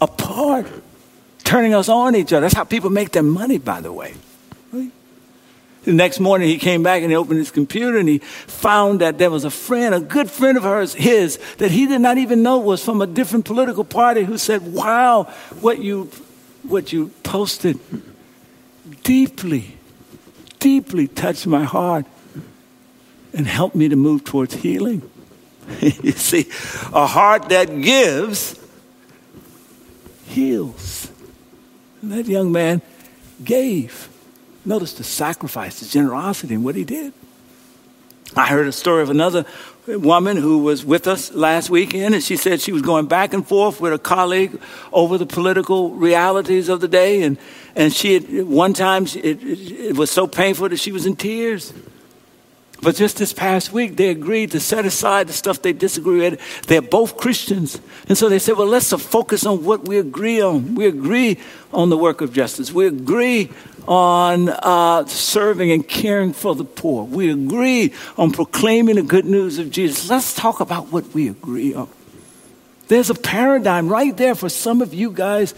apart 0.00 0.66
turning 1.50 1.74
us 1.74 1.88
on 1.88 2.14
each 2.14 2.32
other. 2.32 2.42
That's 2.42 2.54
how 2.54 2.62
people 2.62 2.90
make 2.90 3.10
their 3.10 3.24
money, 3.24 3.58
by 3.58 3.80
the 3.80 3.92
way. 3.92 4.14
The 5.84 5.92
next 5.94 6.20
morning, 6.20 6.48
he 6.48 6.58
came 6.58 6.82
back 6.82 7.02
and 7.02 7.10
he 7.10 7.16
opened 7.16 7.38
his 7.38 7.50
computer 7.50 7.96
and 7.96 8.08
he 8.08 8.18
found 8.18 9.00
that 9.00 9.16
there 9.16 9.30
was 9.30 9.44
a 9.44 9.50
friend, 9.50 9.94
a 9.94 10.00
good 10.00 10.30
friend 10.30 10.58
of 10.58 10.64
hers, 10.64 10.92
his, 10.94 11.38
that 11.56 11.70
he 11.70 11.86
did 11.86 12.02
not 12.02 12.18
even 12.18 12.42
know 12.42 12.58
was 12.58 12.84
from 12.84 13.00
a 13.00 13.06
different 13.06 13.46
political 13.46 13.84
party 13.84 14.24
who 14.24 14.36
said, 14.36 14.74
Wow, 14.74 15.24
what 15.60 15.80
you, 15.80 16.10
what 16.64 16.92
you 16.92 17.08
posted 17.22 17.78
deeply, 19.02 19.78
deeply 20.58 21.08
touched 21.08 21.46
my 21.46 21.64
heart 21.64 22.04
and 23.32 23.46
helped 23.46 23.74
me 23.74 23.88
to 23.88 23.96
move 23.96 24.24
towards 24.24 24.54
healing. 24.54 25.08
you 25.80 26.12
see, 26.12 26.46
a 26.92 27.06
heart 27.06 27.48
that 27.48 27.80
gives 27.80 28.58
heals. 30.26 31.10
And 32.02 32.12
that 32.12 32.26
young 32.26 32.52
man 32.52 32.82
gave. 33.42 34.09
Notice 34.64 34.94
the 34.94 35.04
sacrifice, 35.04 35.80
the 35.80 35.86
generosity, 35.86 36.54
and 36.54 36.64
what 36.64 36.74
he 36.74 36.84
did. 36.84 37.12
I 38.36 38.46
heard 38.46 38.68
a 38.68 38.72
story 38.72 39.02
of 39.02 39.10
another 39.10 39.44
woman 39.86 40.36
who 40.36 40.58
was 40.58 40.84
with 40.84 41.08
us 41.08 41.32
last 41.32 41.68
weekend, 41.68 42.14
and 42.14 42.22
she 42.22 42.36
said 42.36 42.60
she 42.60 42.70
was 42.70 42.82
going 42.82 43.06
back 43.06 43.32
and 43.32 43.46
forth 43.46 43.80
with 43.80 43.92
a 43.92 43.98
colleague 43.98 44.60
over 44.92 45.18
the 45.18 45.26
political 45.26 45.90
realities 45.90 46.68
of 46.68 46.80
the 46.80 46.86
day. 46.86 47.22
And, 47.22 47.38
and 47.74 47.92
she 47.92 48.14
had, 48.14 48.46
one 48.46 48.72
time, 48.72 49.04
it, 49.04 49.16
it, 49.16 49.70
it 49.70 49.96
was 49.96 50.10
so 50.10 50.26
painful 50.28 50.68
that 50.68 50.76
she 50.76 50.92
was 50.92 51.06
in 51.06 51.16
tears. 51.16 51.72
But 52.82 52.94
just 52.96 53.18
this 53.18 53.32
past 53.32 53.72
week, 53.72 53.96
they 53.96 54.08
agreed 54.08 54.52
to 54.52 54.60
set 54.60 54.86
aside 54.86 55.26
the 55.26 55.34
stuff 55.34 55.60
they 55.60 55.72
disagree 55.74 56.20
with. 56.20 56.62
They're 56.62 56.80
both 56.80 57.16
Christians. 57.16 57.78
And 58.08 58.16
so 58.16 58.28
they 58.28 58.38
said, 58.38 58.56
well, 58.56 58.68
let's 58.68 58.90
focus 58.92 59.44
on 59.44 59.64
what 59.64 59.86
we 59.86 59.98
agree 59.98 60.40
on. 60.40 60.76
We 60.76 60.86
agree 60.86 61.38
on 61.74 61.90
the 61.90 61.98
work 61.98 62.20
of 62.20 62.32
justice. 62.32 62.72
We 62.72 62.86
agree 62.86 63.50
on 63.86 64.48
uh, 64.48 65.06
serving 65.06 65.72
and 65.72 65.86
caring 65.86 66.32
for 66.32 66.54
the 66.54 66.64
poor. 66.64 67.04
We 67.04 67.30
agree 67.30 67.92
on 68.16 68.32
proclaiming 68.32 68.96
the 68.96 69.02
good 69.02 69.24
news 69.24 69.58
of 69.58 69.70
Jesus. 69.70 70.08
Let's 70.08 70.34
talk 70.34 70.60
about 70.60 70.92
what 70.92 71.12
we 71.14 71.28
agree 71.28 71.74
on. 71.74 71.88
There's 72.88 73.10
a 73.10 73.14
paradigm 73.14 73.88
right 73.88 74.16
there 74.16 74.34
for 74.34 74.48
some 74.48 74.82
of 74.82 74.92
you 74.92 75.12
guys 75.12 75.54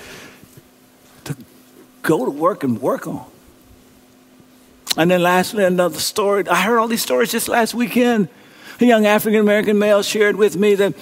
to 1.24 1.36
go 2.02 2.24
to 2.24 2.30
work 2.30 2.62
and 2.62 2.80
work 2.80 3.06
on. 3.06 3.24
And 4.96 5.10
then 5.10 5.22
lastly, 5.22 5.64
another 5.64 5.98
story. 5.98 6.46
I 6.46 6.62
heard 6.62 6.78
all 6.78 6.88
these 6.88 7.02
stories 7.02 7.32
just 7.32 7.48
last 7.48 7.74
weekend. 7.74 8.28
A 8.80 8.84
young 8.84 9.06
African 9.06 9.40
American 9.40 9.78
male 9.78 10.02
shared 10.02 10.36
with 10.36 10.56
me 10.56 10.74
that, 10.74 10.94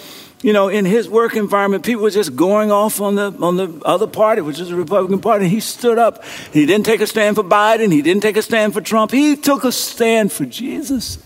you 0.43 0.55
know, 0.55 0.69
in 0.69 0.87
his 0.87 1.09
work 1.09 1.37
environment, 1.37 1.85
people 1.85 2.03
were 2.03 2.11
just 2.11 2.35
going 2.35 2.71
off 2.71 3.01
on 3.01 3.15
the 3.15 3.35
on 3.41 3.57
the 3.57 3.83
other 3.85 4.07
party, 4.07 4.41
which 4.41 4.59
is 4.59 4.71
the 4.71 4.77
Republican 4.77 5.21
Party. 5.21 5.49
He 5.49 5.61
stood 5.61 5.99
up. 5.99 6.25
He 6.53 6.65
didn't 6.65 6.87
take 6.87 7.03
a 7.03 7.07
stand 7.07 7.37
for 7.37 7.45
Biden. 7.45 7.93
He 7.93 8.01
didn't 8.01 8.23
take 8.23 8.39
a 8.39 8.43
stand 8.43 8.73
for 8.73 8.81
Trump. 8.81 9.11
He 9.11 9.37
took 9.37 9.65
a 9.65 9.73
stand 9.73 10.33
for 10.33 10.47
Jesus. 10.47 11.23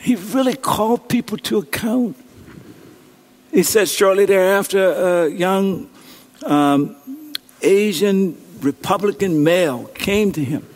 He 0.00 0.16
really 0.16 0.56
called 0.56 1.08
people 1.08 1.38
to 1.38 1.58
account. 1.58 2.16
He 3.50 3.62
said 3.62 3.88
shortly 3.88 4.26
thereafter, 4.26 5.24
a 5.24 5.28
young 5.28 5.88
um, 6.44 6.96
Asian 7.62 8.36
Republican 8.60 9.42
male 9.42 9.86
came 9.94 10.32
to 10.32 10.44
him 10.44 10.66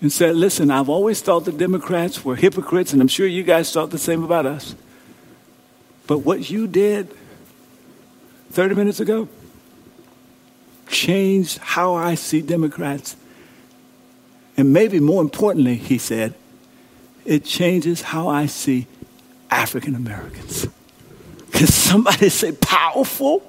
and 0.00 0.12
said, 0.12 0.34
Listen, 0.34 0.70
I've 0.70 0.88
always 0.88 1.20
thought 1.20 1.44
the 1.44 1.52
Democrats 1.52 2.24
were 2.24 2.36
hypocrites, 2.36 2.92
and 2.92 3.02
I'm 3.02 3.08
sure 3.08 3.26
you 3.26 3.42
guys 3.42 3.72
thought 3.72 3.90
the 3.90 3.98
same 3.98 4.24
about 4.24 4.46
us. 4.46 4.74
But 6.08 6.18
what 6.20 6.50
you 6.50 6.66
did 6.66 7.14
30 8.50 8.74
minutes 8.74 8.98
ago 8.98 9.28
changed 10.88 11.58
how 11.58 11.94
I 11.94 12.14
see 12.16 12.40
Democrats. 12.40 13.14
And 14.56 14.72
maybe 14.72 14.98
more 14.98 15.22
importantly, 15.22 15.76
he 15.76 15.98
said, 15.98 16.34
it 17.24 17.44
changes 17.44 18.00
how 18.00 18.26
I 18.26 18.46
see 18.46 18.86
African 19.50 19.94
Americans. 19.94 20.66
Can 21.52 21.66
somebody 21.66 22.28
say 22.30 22.52
powerful? 22.52 23.42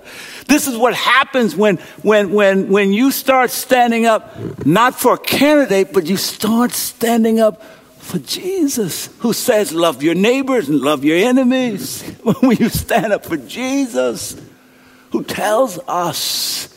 This 0.48 0.68
is 0.68 0.76
what 0.78 0.94
happens 0.94 1.56
when, 1.56 1.78
when, 2.04 2.34
when, 2.34 2.68
when 2.68 2.92
you 2.92 3.12
start 3.12 3.52
standing 3.52 4.06
up, 4.06 4.38
not 4.66 5.00
for 5.00 5.14
a 5.14 5.18
candidate, 5.18 5.94
but 5.94 6.08
you 6.08 6.18
start 6.18 6.72
standing 6.72 7.40
up 7.40 7.64
for 8.10 8.20
Jesus, 8.20 9.08
who 9.20 9.34
says, 9.34 9.72
Love 9.72 10.02
your 10.02 10.16
neighbors 10.16 10.68
and 10.68 10.82
love 10.82 11.06
your 11.06 11.18
enemies. 11.18 12.02
when 12.42 12.58
you 12.58 12.70
stand 12.70 13.14
up 13.14 13.24
for 13.24 13.38
Jesus, 13.38 14.36
who 15.12 15.24
tells 15.24 15.78
us 15.88 16.76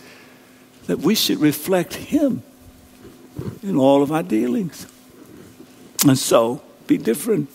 that 0.87 0.99
we 0.99 1.15
should 1.15 1.39
reflect 1.39 1.95
Him 1.95 2.43
in 3.63 3.77
all 3.77 4.03
of 4.03 4.13
our 4.13 4.23
dealings. 4.23 4.87
And 6.07 6.19
so, 6.19 6.61
be 6.87 6.99
different. 6.99 7.49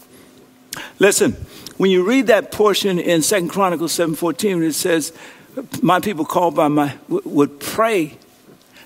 Listen, 0.98 1.34
when 1.78 1.92
you 1.92 2.04
read 2.04 2.28
that 2.28 2.52
portion 2.52 2.98
in 2.98 3.22
Second 3.22 3.50
Chronicles 3.50 3.94
7.14, 3.94 4.64
it 4.64 4.74
says, 4.74 5.14
my 5.84 6.00
people 6.00 6.26
called 6.26 6.56
by 6.56 6.68
my, 6.68 6.96
would 7.08 7.60
pray 7.60 8.18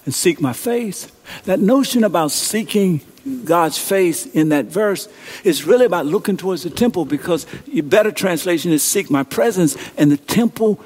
and 0.03 0.13
seek 0.13 0.41
my 0.41 0.53
face. 0.53 1.09
That 1.45 1.59
notion 1.59 2.03
about 2.03 2.31
seeking 2.31 3.01
God's 3.43 3.77
face 3.77 4.25
in 4.25 4.49
that 4.49 4.65
verse 4.65 5.07
is 5.43 5.65
really 5.65 5.85
about 5.85 6.05
looking 6.05 6.37
towards 6.37 6.63
the 6.63 6.69
temple 6.69 7.05
because 7.05 7.45
your 7.67 7.83
better 7.83 8.11
translation 8.11 8.71
is 8.71 8.83
seek 8.83 9.09
my 9.09 9.23
presence. 9.23 9.77
And 9.97 10.11
the 10.11 10.17
temple 10.17 10.79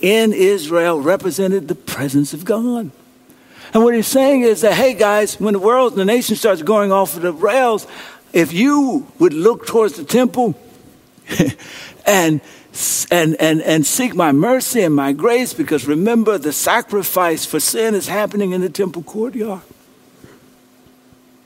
in 0.00 0.32
Israel 0.32 1.00
represented 1.00 1.68
the 1.68 1.74
presence 1.74 2.34
of 2.34 2.44
God. 2.44 2.90
And 3.74 3.82
what 3.82 3.94
he's 3.94 4.06
saying 4.06 4.42
is 4.42 4.60
that, 4.60 4.74
hey 4.74 4.94
guys, 4.94 5.40
when 5.40 5.54
the 5.54 5.58
world, 5.58 5.92
and 5.92 6.00
the 6.00 6.04
nation 6.04 6.36
starts 6.36 6.62
going 6.62 6.92
off 6.92 7.16
of 7.16 7.22
the 7.22 7.32
rails, 7.32 7.86
if 8.32 8.52
you 8.52 9.06
would 9.18 9.32
look 9.32 9.66
towards 9.66 9.96
the 9.96 10.04
temple 10.04 10.54
and 12.06 12.40
and, 13.10 13.36
and, 13.38 13.60
and 13.60 13.84
seek 13.84 14.14
my 14.14 14.32
mercy 14.32 14.80
and 14.80 14.94
my 14.94 15.12
grace 15.12 15.52
because 15.52 15.86
remember 15.86 16.38
the 16.38 16.54
sacrifice 16.54 17.44
for 17.44 17.60
sin 17.60 17.94
is 17.94 18.08
happening 18.08 18.52
in 18.52 18.62
the 18.62 18.70
temple 18.70 19.02
courtyard. 19.02 19.60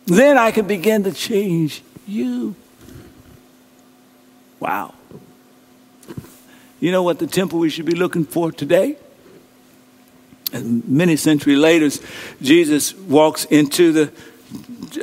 Then 0.06 0.38
I 0.38 0.52
can 0.52 0.66
begin 0.66 1.02
to 1.04 1.12
change 1.12 1.82
you. 2.06 2.54
Wow. 4.60 4.94
You 6.80 6.92
know 6.92 7.02
what 7.02 7.18
the 7.18 7.26
temple 7.26 7.58
we 7.58 7.70
should 7.70 7.86
be 7.86 7.94
looking 7.94 8.24
for 8.24 8.52
today? 8.52 8.96
And 10.52 10.88
many 10.88 11.16
centuries 11.16 11.58
later, 11.58 11.90
Jesus 12.40 12.94
walks 12.94 13.44
into 13.46 13.92
the 13.92 14.12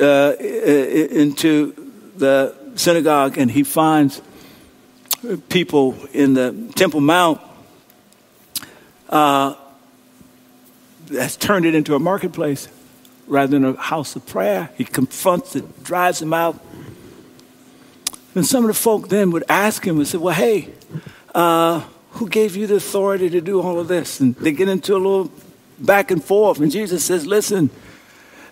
uh, 0.00 0.42
into 0.42 1.74
the 2.16 2.54
synagogue 2.74 3.36
and 3.36 3.50
he 3.50 3.62
finds 3.62 4.22
people 5.48 5.94
in 6.12 6.34
the 6.34 6.72
Temple 6.74 7.00
Mount 7.00 7.40
uh, 9.08 9.54
has 11.10 11.36
turned 11.36 11.66
it 11.66 11.74
into 11.74 11.94
a 11.94 11.98
marketplace. 11.98 12.68
Rather 13.26 13.58
than 13.58 13.64
a 13.64 13.80
house 13.80 14.16
of 14.16 14.26
prayer. 14.26 14.70
He 14.76 14.84
confronts 14.84 15.56
it, 15.56 15.82
drives 15.84 16.20
them 16.20 16.32
out. 16.32 16.62
And 18.34 18.44
some 18.44 18.64
of 18.64 18.68
the 18.68 18.74
folk 18.74 19.08
then 19.08 19.30
would 19.30 19.44
ask 19.48 19.86
him 19.86 19.98
and 19.98 20.06
say, 20.06 20.18
Well, 20.18 20.34
hey, 20.34 20.70
uh, 21.34 21.84
who 22.12 22.28
gave 22.28 22.56
you 22.56 22.66
the 22.66 22.76
authority 22.76 23.30
to 23.30 23.40
do 23.40 23.60
all 23.60 23.78
of 23.78 23.88
this? 23.88 24.20
And 24.20 24.34
they 24.36 24.52
get 24.52 24.68
into 24.68 24.94
a 24.94 24.98
little 24.98 25.30
back 25.78 26.10
and 26.10 26.22
forth. 26.22 26.60
And 26.60 26.70
Jesus 26.70 27.04
says, 27.04 27.26
Listen, 27.26 27.70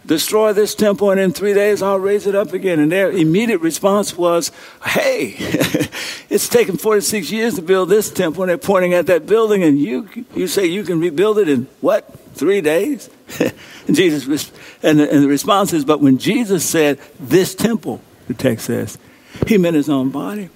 destroy 0.06 0.52
this 0.52 0.74
temple, 0.74 1.10
and 1.10 1.20
in 1.20 1.32
three 1.32 1.54
days 1.54 1.82
I'll 1.82 1.98
raise 1.98 2.26
it 2.26 2.34
up 2.34 2.52
again. 2.52 2.78
And 2.78 2.92
their 2.92 3.10
immediate 3.10 3.60
response 3.60 4.16
was, 4.16 4.52
Hey, 4.84 5.34
it's 6.30 6.48
taken 6.48 6.76
46 6.76 7.30
years 7.30 7.54
to 7.54 7.62
build 7.62 7.88
this 7.88 8.10
temple, 8.10 8.44
and 8.44 8.50
they're 8.50 8.58
pointing 8.58 8.94
at 8.94 9.06
that 9.06 9.26
building, 9.26 9.64
and 9.64 9.78
you, 9.78 10.08
you 10.34 10.46
say 10.46 10.66
you 10.66 10.84
can 10.84 11.00
rebuild 11.00 11.38
it 11.38 11.48
in 11.48 11.66
what? 11.80 12.21
Three 12.34 12.60
days? 12.60 13.10
Jesus, 13.90 14.52
and 14.82 14.98
the, 14.98 15.12
and 15.12 15.22
the 15.22 15.28
response 15.28 15.72
is, 15.72 15.84
But 15.84 16.00
when 16.00 16.18
Jesus 16.18 16.64
said, 16.64 16.98
This 17.18 17.54
temple, 17.54 18.00
the 18.28 18.34
text 18.34 18.66
says, 18.66 18.98
he 19.46 19.58
meant 19.58 19.76
his 19.76 19.88
own 19.88 20.10
body. 20.10 20.50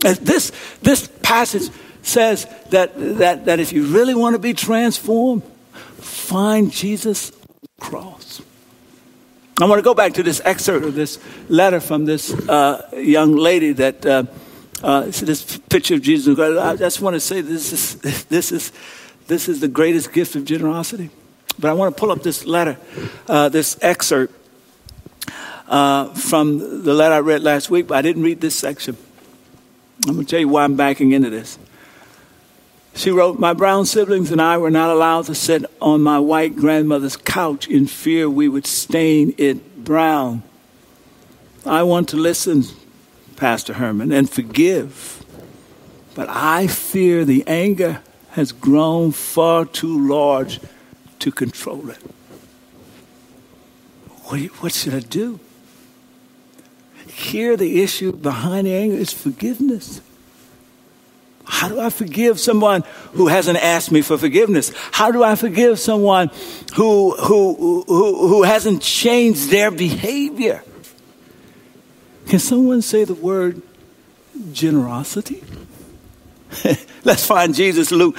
This, 0.00 0.52
this 0.82 1.08
passage 1.22 1.70
says 2.02 2.46
that, 2.70 2.92
that, 3.18 3.46
that 3.46 3.60
if 3.60 3.72
you 3.72 3.86
really 3.86 4.14
want 4.14 4.34
to 4.34 4.38
be 4.38 4.52
transformed, 4.52 5.42
find 5.96 6.70
Jesus 6.70 7.30
on 7.30 7.38
the 7.62 7.68
cross. 7.80 8.42
I 9.60 9.66
want 9.66 9.78
to 9.78 9.82
go 9.82 9.94
back 9.94 10.14
to 10.14 10.22
this 10.22 10.42
excerpt 10.44 10.84
of 10.84 10.94
this 10.94 11.18
letter 11.48 11.80
from 11.80 12.04
this 12.04 12.32
uh, 12.32 12.90
young 12.96 13.36
lady 13.36 13.72
that 13.72 14.04
uh, 14.04 14.24
uh, 14.82 15.02
this 15.06 15.58
picture 15.70 15.94
of 15.94 16.02
Jesus. 16.02 16.38
I 16.38 16.76
just 16.76 17.00
want 17.00 17.14
to 17.14 17.20
say 17.20 17.40
this 17.40 17.72
is, 17.72 18.24
this, 18.28 18.52
is, 18.52 18.72
this 19.26 19.48
is 19.48 19.60
the 19.60 19.68
greatest 19.68 20.12
gift 20.12 20.36
of 20.36 20.44
generosity. 20.44 21.10
But 21.58 21.70
I 21.70 21.74
want 21.74 21.94
to 21.94 22.00
pull 22.00 22.10
up 22.10 22.22
this 22.22 22.44
letter, 22.46 22.76
uh, 23.28 23.48
this 23.48 23.78
excerpt 23.80 24.34
uh, 25.68 26.12
from 26.14 26.82
the 26.84 26.94
letter 26.94 27.14
I 27.14 27.20
read 27.20 27.42
last 27.42 27.70
week, 27.70 27.86
but 27.86 27.96
I 27.96 28.02
didn't 28.02 28.22
read 28.22 28.40
this 28.40 28.54
section. 28.54 28.96
I'm 30.06 30.14
going 30.14 30.26
to 30.26 30.30
tell 30.30 30.40
you 30.40 30.48
why 30.48 30.64
I'm 30.64 30.76
backing 30.76 31.12
into 31.12 31.30
this. 31.30 31.58
She 32.94 33.10
wrote, 33.10 33.38
My 33.38 33.54
brown 33.54 33.86
siblings 33.86 34.30
and 34.30 34.40
I 34.40 34.58
were 34.58 34.70
not 34.70 34.90
allowed 34.90 35.26
to 35.26 35.34
sit 35.34 35.64
on 35.80 36.02
my 36.02 36.18
white 36.18 36.54
grandmother's 36.54 37.16
couch 37.16 37.66
in 37.66 37.86
fear 37.86 38.28
we 38.28 38.48
would 38.48 38.66
stain 38.66 39.34
it 39.38 39.84
brown. 39.84 40.42
I 41.66 41.82
want 41.82 42.10
to 42.10 42.16
listen, 42.16 42.64
Pastor 43.36 43.74
Hurmon, 43.74 44.12
and 44.16 44.28
forgive, 44.28 45.24
but 46.14 46.28
I 46.28 46.66
fear 46.66 47.24
the 47.24 47.42
anger 47.46 48.00
has 48.34 48.50
grown 48.50 49.12
far 49.12 49.64
too 49.64 50.08
large 50.08 50.58
to 51.20 51.30
control 51.30 51.88
it. 51.88 51.98
What, 54.24 54.40
what 54.60 54.72
should 54.72 54.92
I 54.92 55.00
do? 55.00 55.38
Here, 57.06 57.56
the 57.56 57.80
issue 57.80 58.10
behind 58.10 58.66
anger 58.66 58.96
is 58.96 59.12
forgiveness. 59.12 60.00
How 61.44 61.68
do 61.68 61.78
I 61.78 61.90
forgive 61.90 62.40
someone 62.40 62.82
who 63.12 63.28
hasn't 63.28 63.58
asked 63.58 63.92
me 63.92 64.02
for 64.02 64.18
forgiveness? 64.18 64.72
How 64.90 65.12
do 65.12 65.22
I 65.22 65.36
forgive 65.36 65.78
someone 65.78 66.32
who, 66.74 67.14
who, 67.14 67.84
who, 67.86 68.28
who 68.28 68.42
hasn't 68.42 68.82
changed 68.82 69.50
their 69.50 69.70
behavior? 69.70 70.64
Can 72.26 72.40
someone 72.40 72.82
say 72.82 73.04
the 73.04 73.14
word 73.14 73.62
generosity? 74.52 75.44
Let's 77.04 77.26
find 77.26 77.54
Jesus, 77.54 77.90
Luke 77.90 78.16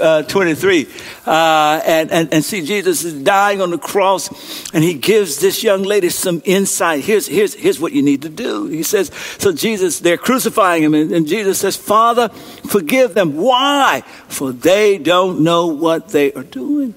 uh, 0.00 0.22
23, 0.22 0.86
uh, 1.26 1.80
and, 1.84 2.10
and, 2.10 2.32
and 2.32 2.44
see 2.44 2.64
Jesus 2.64 3.04
is 3.04 3.14
dying 3.22 3.60
on 3.60 3.70
the 3.70 3.78
cross, 3.78 4.72
and 4.72 4.82
he 4.82 4.94
gives 4.94 5.38
this 5.38 5.62
young 5.62 5.82
lady 5.82 6.08
some 6.08 6.42
insight. 6.44 7.04
Here's, 7.04 7.26
here's, 7.26 7.54
here's 7.54 7.78
what 7.78 7.92
you 7.92 8.02
need 8.02 8.22
to 8.22 8.28
do. 8.28 8.66
He 8.66 8.82
says, 8.82 9.10
So 9.38 9.52
Jesus, 9.52 10.00
they're 10.00 10.18
crucifying 10.18 10.82
him, 10.82 10.94
and, 10.94 11.12
and 11.12 11.26
Jesus 11.26 11.58
says, 11.58 11.76
Father, 11.76 12.28
forgive 12.28 13.14
them. 13.14 13.36
Why? 13.36 14.02
For 14.28 14.52
they 14.52 14.98
don't 14.98 15.40
know 15.40 15.68
what 15.68 16.08
they 16.08 16.32
are 16.32 16.42
doing. 16.42 16.94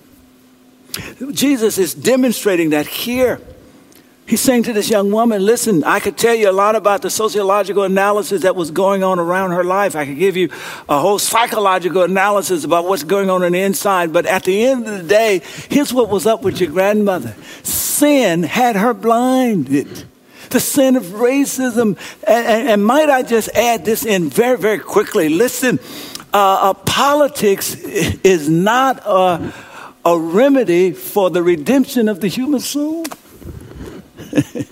Jesus 1.31 1.77
is 1.77 1.93
demonstrating 1.93 2.71
that 2.71 2.87
here. 2.87 3.39
He's 4.29 4.41
saying 4.41 4.61
to 4.63 4.73
this 4.73 4.91
young 4.91 5.09
woman, 5.09 5.43
listen, 5.43 5.83
I 5.83 5.99
could 5.99 6.15
tell 6.15 6.35
you 6.35 6.51
a 6.51 6.53
lot 6.53 6.75
about 6.75 7.01
the 7.01 7.09
sociological 7.09 7.81
analysis 7.81 8.43
that 8.43 8.55
was 8.55 8.69
going 8.69 9.03
on 9.03 9.17
around 9.17 9.53
her 9.53 9.63
life. 9.63 9.95
I 9.95 10.05
could 10.05 10.19
give 10.19 10.37
you 10.37 10.49
a 10.87 10.99
whole 10.99 11.17
psychological 11.17 12.03
analysis 12.03 12.63
about 12.63 12.85
what's 12.85 13.01
going 13.01 13.31
on 13.31 13.41
in 13.41 13.53
the 13.53 13.61
inside. 13.61 14.13
But 14.13 14.27
at 14.27 14.43
the 14.43 14.67
end 14.67 14.87
of 14.87 15.01
the 15.01 15.07
day, 15.07 15.41
here's 15.69 15.91
what 15.91 16.09
was 16.09 16.27
up 16.27 16.43
with 16.43 16.61
your 16.61 16.69
grandmother. 16.69 17.35
Sin 17.63 18.43
had 18.43 18.75
her 18.75 18.93
blinded. 18.93 20.05
The 20.51 20.59
sin 20.59 20.95
of 20.95 21.05
racism. 21.05 21.97
And, 22.27 22.47
and, 22.47 22.69
and 22.69 22.85
might 22.85 23.09
I 23.09 23.23
just 23.23 23.49
add 23.55 23.83
this 23.83 24.05
in 24.05 24.29
very, 24.29 24.59
very 24.59 24.77
quickly? 24.77 25.29
Listen, 25.29 25.79
uh, 26.31 26.69
uh, 26.69 26.73
politics 26.75 27.73
is 27.83 28.47
not 28.47 29.01
a, 29.07 29.51
a 30.05 30.19
remedy 30.19 30.91
for 30.91 31.31
the 31.31 31.41
redemption 31.41 32.07
of 32.07 32.21
the 32.21 32.27
human 32.27 32.59
soul. 32.59 33.05
It, 34.31 34.67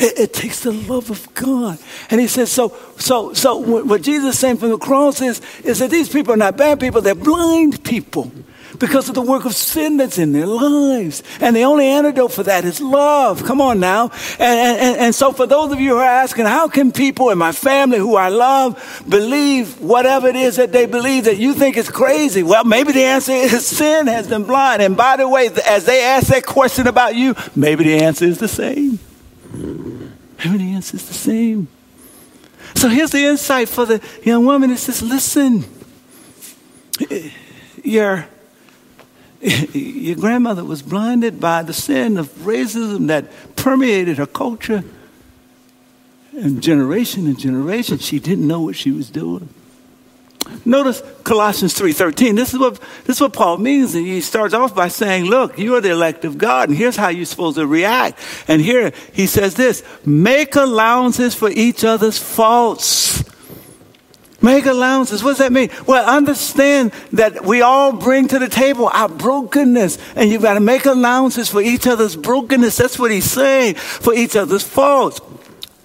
it, 0.00 0.32
takes 0.32 0.60
the 0.60 0.72
love 0.72 1.10
of 1.10 1.32
God. 1.34 1.78
And 2.10 2.20
he 2.20 2.26
says, 2.26 2.50
so, 2.50 2.76
so, 2.98 3.32
so 3.32 3.56
what 3.56 4.02
Jesus 4.02 4.34
is 4.34 4.38
saying 4.38 4.58
from 4.58 4.70
the 4.70 4.78
cross 4.78 5.20
is, 5.20 5.40
is 5.64 5.78
that 5.80 5.90
these 5.90 6.08
people 6.08 6.34
are 6.34 6.38
not 6.38 6.56
bad 6.56 6.80
people, 6.80 7.00
they're 7.00 7.14
blind 7.14 7.82
people 7.84 8.32
because 8.82 9.08
of 9.08 9.14
the 9.14 9.22
work 9.22 9.44
of 9.44 9.54
sin 9.54 9.96
that's 9.96 10.18
in 10.18 10.32
their 10.32 10.44
lives. 10.44 11.22
And 11.40 11.54
the 11.54 11.62
only 11.62 11.86
antidote 11.86 12.32
for 12.32 12.42
that 12.42 12.64
is 12.64 12.80
love. 12.80 13.44
Come 13.44 13.60
on 13.60 13.78
now. 13.78 14.10
And, 14.40 14.80
and, 14.80 14.96
and 14.98 15.14
so 15.14 15.30
for 15.30 15.46
those 15.46 15.72
of 15.72 15.78
you 15.78 15.90
who 15.90 15.98
are 15.98 16.04
asking, 16.04 16.46
how 16.46 16.66
can 16.66 16.90
people 16.90 17.30
in 17.30 17.38
my 17.38 17.52
family 17.52 17.98
who 17.98 18.16
I 18.16 18.28
love 18.28 19.04
believe 19.08 19.80
whatever 19.80 20.26
it 20.26 20.34
is 20.34 20.56
that 20.56 20.72
they 20.72 20.86
believe 20.86 21.24
that 21.24 21.36
you 21.36 21.54
think 21.54 21.76
is 21.76 21.88
crazy? 21.88 22.42
Well, 22.42 22.64
maybe 22.64 22.90
the 22.90 23.04
answer 23.04 23.30
is 23.30 23.64
sin 23.78 24.08
has 24.08 24.26
them 24.26 24.42
blind. 24.44 24.82
And 24.82 24.96
by 24.96 25.16
the 25.16 25.28
way, 25.28 25.48
as 25.64 25.84
they 25.84 26.02
ask 26.02 26.26
that 26.26 26.44
question 26.44 26.88
about 26.88 27.14
you, 27.14 27.36
maybe 27.54 27.84
the 27.84 28.02
answer 28.02 28.24
is 28.24 28.38
the 28.38 28.48
same. 28.48 28.98
Maybe 29.52 30.58
the 30.58 30.72
answer 30.72 30.96
is 30.96 31.06
the 31.06 31.14
same. 31.14 31.68
So 32.74 32.88
here's 32.88 33.12
the 33.12 33.24
insight 33.24 33.68
for 33.68 33.86
the 33.86 34.02
young 34.24 34.44
woman. 34.44 34.72
It 34.72 34.78
says, 34.78 35.02
listen, 35.02 35.64
you're 37.84 38.26
your 39.72 40.14
grandmother 40.16 40.64
was 40.64 40.82
blinded 40.82 41.40
by 41.40 41.62
the 41.62 41.72
sin 41.72 42.16
of 42.16 42.28
racism 42.38 43.08
that 43.08 43.26
permeated 43.56 44.18
her 44.18 44.26
culture. 44.26 44.84
And 46.32 46.62
generation 46.62 47.26
and 47.26 47.38
generation, 47.38 47.98
she 47.98 48.20
didn't 48.20 48.46
know 48.46 48.60
what 48.60 48.76
she 48.76 48.92
was 48.92 49.10
doing. 49.10 49.48
Notice 50.64 51.02
Colossians 51.24 51.74
3:13. 51.74 52.36
This 52.36 52.52
is 52.52 52.58
what 52.58 52.80
this 53.04 53.16
is 53.16 53.20
what 53.20 53.32
Paul 53.32 53.58
means. 53.58 53.94
And 53.94 54.06
he 54.06 54.20
starts 54.20 54.54
off 54.54 54.74
by 54.74 54.88
saying, 54.88 55.24
"Look, 55.24 55.58
you 55.58 55.74
are 55.74 55.80
the 55.80 55.90
elect 55.90 56.24
of 56.24 56.38
God, 56.38 56.68
and 56.68 56.78
here's 56.78 56.96
how 56.96 57.08
you're 57.08 57.26
supposed 57.26 57.56
to 57.56 57.66
react." 57.66 58.18
And 58.48 58.62
here 58.62 58.92
he 59.12 59.26
says 59.26 59.54
this: 59.54 59.82
"Make 60.04 60.56
allowances 60.56 61.34
for 61.34 61.50
each 61.50 61.84
other's 61.84 62.18
faults." 62.18 63.22
Make 64.42 64.66
allowances. 64.66 65.22
What 65.22 65.30
does 65.30 65.38
that 65.38 65.52
mean? 65.52 65.70
Well, 65.86 66.04
understand 66.04 66.92
that 67.12 67.44
we 67.44 67.62
all 67.62 67.92
bring 67.92 68.28
to 68.28 68.38
the 68.38 68.48
table 68.48 68.90
our 68.92 69.08
brokenness, 69.08 69.98
and 70.16 70.30
you've 70.30 70.42
got 70.42 70.54
to 70.54 70.60
make 70.60 70.84
allowances 70.84 71.48
for 71.48 71.62
each 71.62 71.86
other's 71.86 72.16
brokenness. 72.16 72.76
That's 72.76 72.98
what 72.98 73.12
he's 73.12 73.30
saying, 73.30 73.76
for 73.76 74.12
each 74.14 74.34
other's 74.34 74.64
faults. 74.64 75.20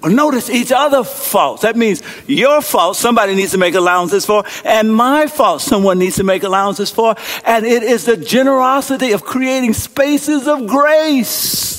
Notice 0.03 0.49
each 0.49 0.71
other's 0.71 1.07
faults. 1.07 1.63
That 1.63 1.75
means 1.75 2.01
your 2.27 2.61
fault, 2.61 2.97
somebody 2.97 3.35
needs 3.35 3.51
to 3.51 3.57
make 3.57 3.75
allowances 3.75 4.25
for, 4.25 4.43
and 4.63 4.93
my 4.93 5.27
fault, 5.27 5.61
someone 5.61 5.99
needs 5.99 6.15
to 6.17 6.23
make 6.23 6.43
allowances 6.43 6.91
for. 6.91 7.15
And 7.45 7.65
it 7.65 7.83
is 7.83 8.05
the 8.05 8.17
generosity 8.17 9.11
of 9.11 9.23
creating 9.23 9.73
spaces 9.73 10.47
of 10.47 10.67
grace 10.67 11.76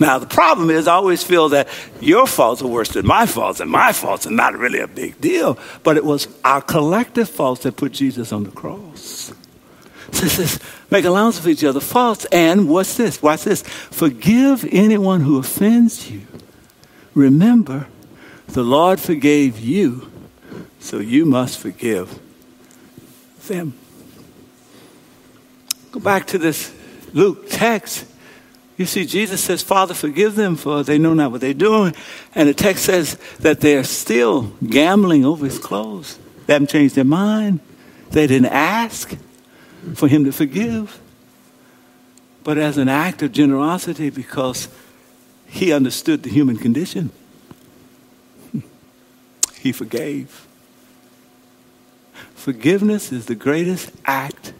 now, 0.00 0.18
the 0.18 0.26
problem 0.26 0.70
is, 0.70 0.88
I 0.88 0.94
always 0.94 1.22
feel 1.22 1.50
that 1.50 1.68
your 2.00 2.26
faults 2.26 2.62
are 2.62 2.66
worse 2.66 2.90
than 2.90 3.06
my 3.06 3.26
faults, 3.26 3.60
and 3.60 3.70
my 3.70 3.92
faults 3.92 4.26
are 4.26 4.30
not 4.30 4.56
really 4.56 4.80
a 4.80 4.88
big 4.88 5.20
deal. 5.20 5.58
But 5.82 5.96
it 5.96 6.04
was 6.04 6.28
our 6.44 6.62
collective 6.62 7.28
faults 7.28 7.64
that 7.64 7.76
put 7.76 7.92
Jesus 7.92 8.32
on 8.32 8.44
the 8.44 8.50
cross. 8.50 9.32
So 10.12 10.24
it 10.24 10.30
says, 10.30 10.58
make 10.90 11.04
allowance 11.04 11.38
for 11.38 11.50
each 11.50 11.64
other's 11.64 11.84
faults, 11.84 12.24
and 12.32 12.68
what's 12.68 12.96
this? 12.96 13.20
Watch 13.20 13.44
this. 13.44 13.62
Forgive 13.62 14.66
anyone 14.72 15.20
who 15.20 15.38
offends 15.38 16.10
you. 16.10 16.22
Remember, 17.14 17.88
the 18.46 18.62
Lord 18.62 19.00
forgave 19.00 19.58
you, 19.58 20.10
so 20.80 20.98
you 20.98 21.26
must 21.26 21.58
forgive 21.58 22.18
them. 23.46 23.74
Go 25.92 26.00
back 26.00 26.26
to 26.28 26.38
this 26.38 26.72
Luke 27.12 27.50
text. 27.50 28.06
You 28.78 28.86
see, 28.86 29.04
Jesus 29.04 29.42
says, 29.42 29.62
Father, 29.62 29.92
forgive 29.92 30.36
them 30.36 30.56
for 30.56 30.84
they 30.84 30.98
know 30.98 31.12
not 31.12 31.32
what 31.32 31.40
they're 31.40 31.52
doing. 31.52 31.94
And 32.34 32.48
the 32.48 32.54
text 32.54 32.84
says 32.84 33.18
that 33.40 33.60
they're 33.60 33.84
still 33.84 34.52
gambling 34.66 35.24
over 35.24 35.44
his 35.44 35.58
clothes. 35.58 36.18
They 36.46 36.52
haven't 36.54 36.70
changed 36.70 36.94
their 36.94 37.04
mind. 37.04 37.58
They 38.10 38.26
didn't 38.26 38.52
ask 38.52 39.14
for 39.94 40.08
him 40.08 40.24
to 40.24 40.32
forgive. 40.32 41.00
but 42.48 42.56
as 42.56 42.78
an 42.78 42.88
act 42.88 43.20
of 43.22 43.30
generosity 43.30 44.08
because 44.08 44.68
he 45.46 45.70
understood 45.70 46.22
the 46.22 46.30
human 46.30 46.56
condition. 46.56 47.10
He 49.60 49.70
forgave. 49.72 50.46
Forgiveness 52.34 53.12
is 53.12 53.26
the 53.26 53.34
greatest 53.34 53.90
act 54.06 54.54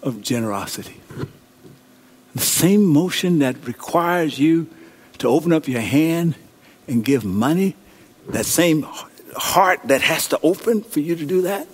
of 0.00 0.20
generosity. 0.22 1.00
The 2.36 2.42
same 2.42 2.84
motion 2.84 3.38
that 3.38 3.66
requires 3.66 4.38
you 4.38 4.66
to 5.18 5.28
open 5.28 5.54
up 5.54 5.66
your 5.66 5.80
hand 5.80 6.34
and 6.86 7.02
give 7.02 7.24
money, 7.24 7.74
that 8.28 8.44
same 8.44 8.84
heart 9.34 9.80
that 9.84 10.02
has 10.02 10.28
to 10.28 10.40
open 10.42 10.82
for 10.82 11.00
you 11.00 11.16
to 11.16 11.24
do 11.24 11.40
that, 11.42 11.66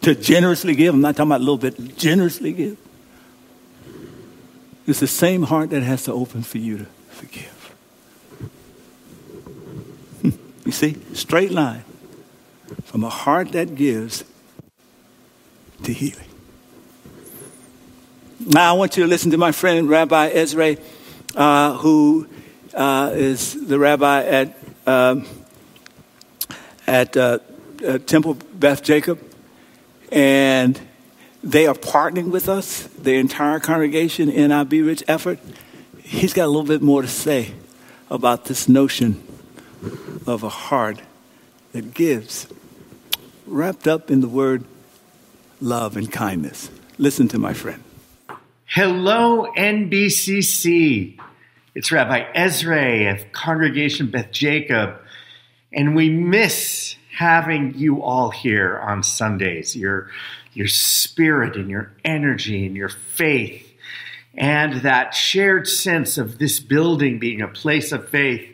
to 0.00 0.16
generously 0.16 0.74
give. 0.74 0.94
I'm 0.94 1.00
not 1.00 1.14
talking 1.14 1.30
about 1.30 1.42
a 1.42 1.44
little 1.44 1.58
bit, 1.58 1.96
generously 1.96 2.52
give. 2.52 2.76
It's 4.84 4.98
the 4.98 5.06
same 5.06 5.44
heart 5.44 5.70
that 5.70 5.84
has 5.84 6.02
to 6.06 6.12
open 6.12 6.42
for 6.42 6.58
you 6.58 6.78
to 6.78 6.86
forgive. 7.10 7.74
you 10.66 10.72
see, 10.72 10.96
straight 11.12 11.52
line 11.52 11.84
from 12.82 13.04
a 13.04 13.10
heart 13.10 13.52
that 13.52 13.76
gives 13.76 14.24
to 15.84 15.92
healing. 15.92 16.33
Now, 18.46 18.74
I 18.74 18.76
want 18.76 18.98
you 18.98 19.04
to 19.04 19.08
listen 19.08 19.30
to 19.30 19.38
my 19.38 19.52
friend 19.52 19.88
Rabbi 19.88 20.28
Ezra, 20.28 20.76
uh, 21.34 21.78
who 21.78 22.28
uh, 22.74 23.10
is 23.14 23.66
the 23.66 23.78
rabbi 23.78 24.22
at, 24.22 24.58
um, 24.86 25.26
at 26.86 27.16
uh, 27.16 27.38
Temple 28.04 28.34
Beth 28.52 28.82
Jacob. 28.82 29.18
And 30.12 30.78
they 31.42 31.66
are 31.66 31.74
partnering 31.74 32.30
with 32.30 32.50
us, 32.50 32.82
the 32.98 33.14
entire 33.14 33.60
congregation, 33.60 34.28
in 34.28 34.52
our 34.52 34.66
Be 34.66 34.82
Rich 34.82 35.04
effort. 35.08 35.38
He's 36.02 36.34
got 36.34 36.44
a 36.44 36.48
little 36.48 36.64
bit 36.64 36.82
more 36.82 37.00
to 37.00 37.08
say 37.08 37.54
about 38.10 38.44
this 38.44 38.68
notion 38.68 39.26
of 40.26 40.42
a 40.42 40.50
heart 40.50 41.00
that 41.72 41.94
gives, 41.94 42.46
wrapped 43.46 43.88
up 43.88 44.10
in 44.10 44.20
the 44.20 44.28
word 44.28 44.64
love 45.62 45.96
and 45.96 46.12
kindness. 46.12 46.70
Listen 46.98 47.26
to 47.28 47.38
my 47.38 47.54
friend. 47.54 47.82
Hello, 48.66 49.52
NBCC. 49.56 51.16
It's 51.74 51.92
Rabbi 51.92 52.24
Ezra 52.34 53.12
of 53.12 53.30
Congregation 53.30 54.10
Beth 54.10 54.32
Jacob, 54.32 54.96
and 55.72 55.94
we 55.94 56.08
miss 56.08 56.96
having 57.16 57.74
you 57.76 58.02
all 58.02 58.30
here 58.30 58.78
on 58.78 59.02
Sundays. 59.04 59.76
Your, 59.76 60.10
your 60.54 60.66
spirit 60.66 61.56
and 61.56 61.70
your 61.70 61.92
energy 62.04 62.66
and 62.66 62.74
your 62.74 62.88
faith, 62.88 63.70
and 64.34 64.80
that 64.80 65.14
shared 65.14 65.68
sense 65.68 66.18
of 66.18 66.38
this 66.38 66.58
building 66.58 67.20
being 67.20 67.42
a 67.42 67.48
place 67.48 67.92
of 67.92 68.08
faith. 68.08 68.48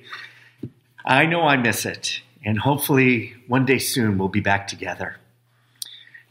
I 1.04 1.24
know 1.24 1.42
I 1.44 1.56
miss 1.56 1.86
it, 1.86 2.20
and 2.44 2.58
hopefully 2.58 3.34
one 3.46 3.64
day 3.64 3.78
soon 3.78 4.18
we'll 4.18 4.28
be 4.28 4.40
back 4.40 4.66
together. 4.66 5.16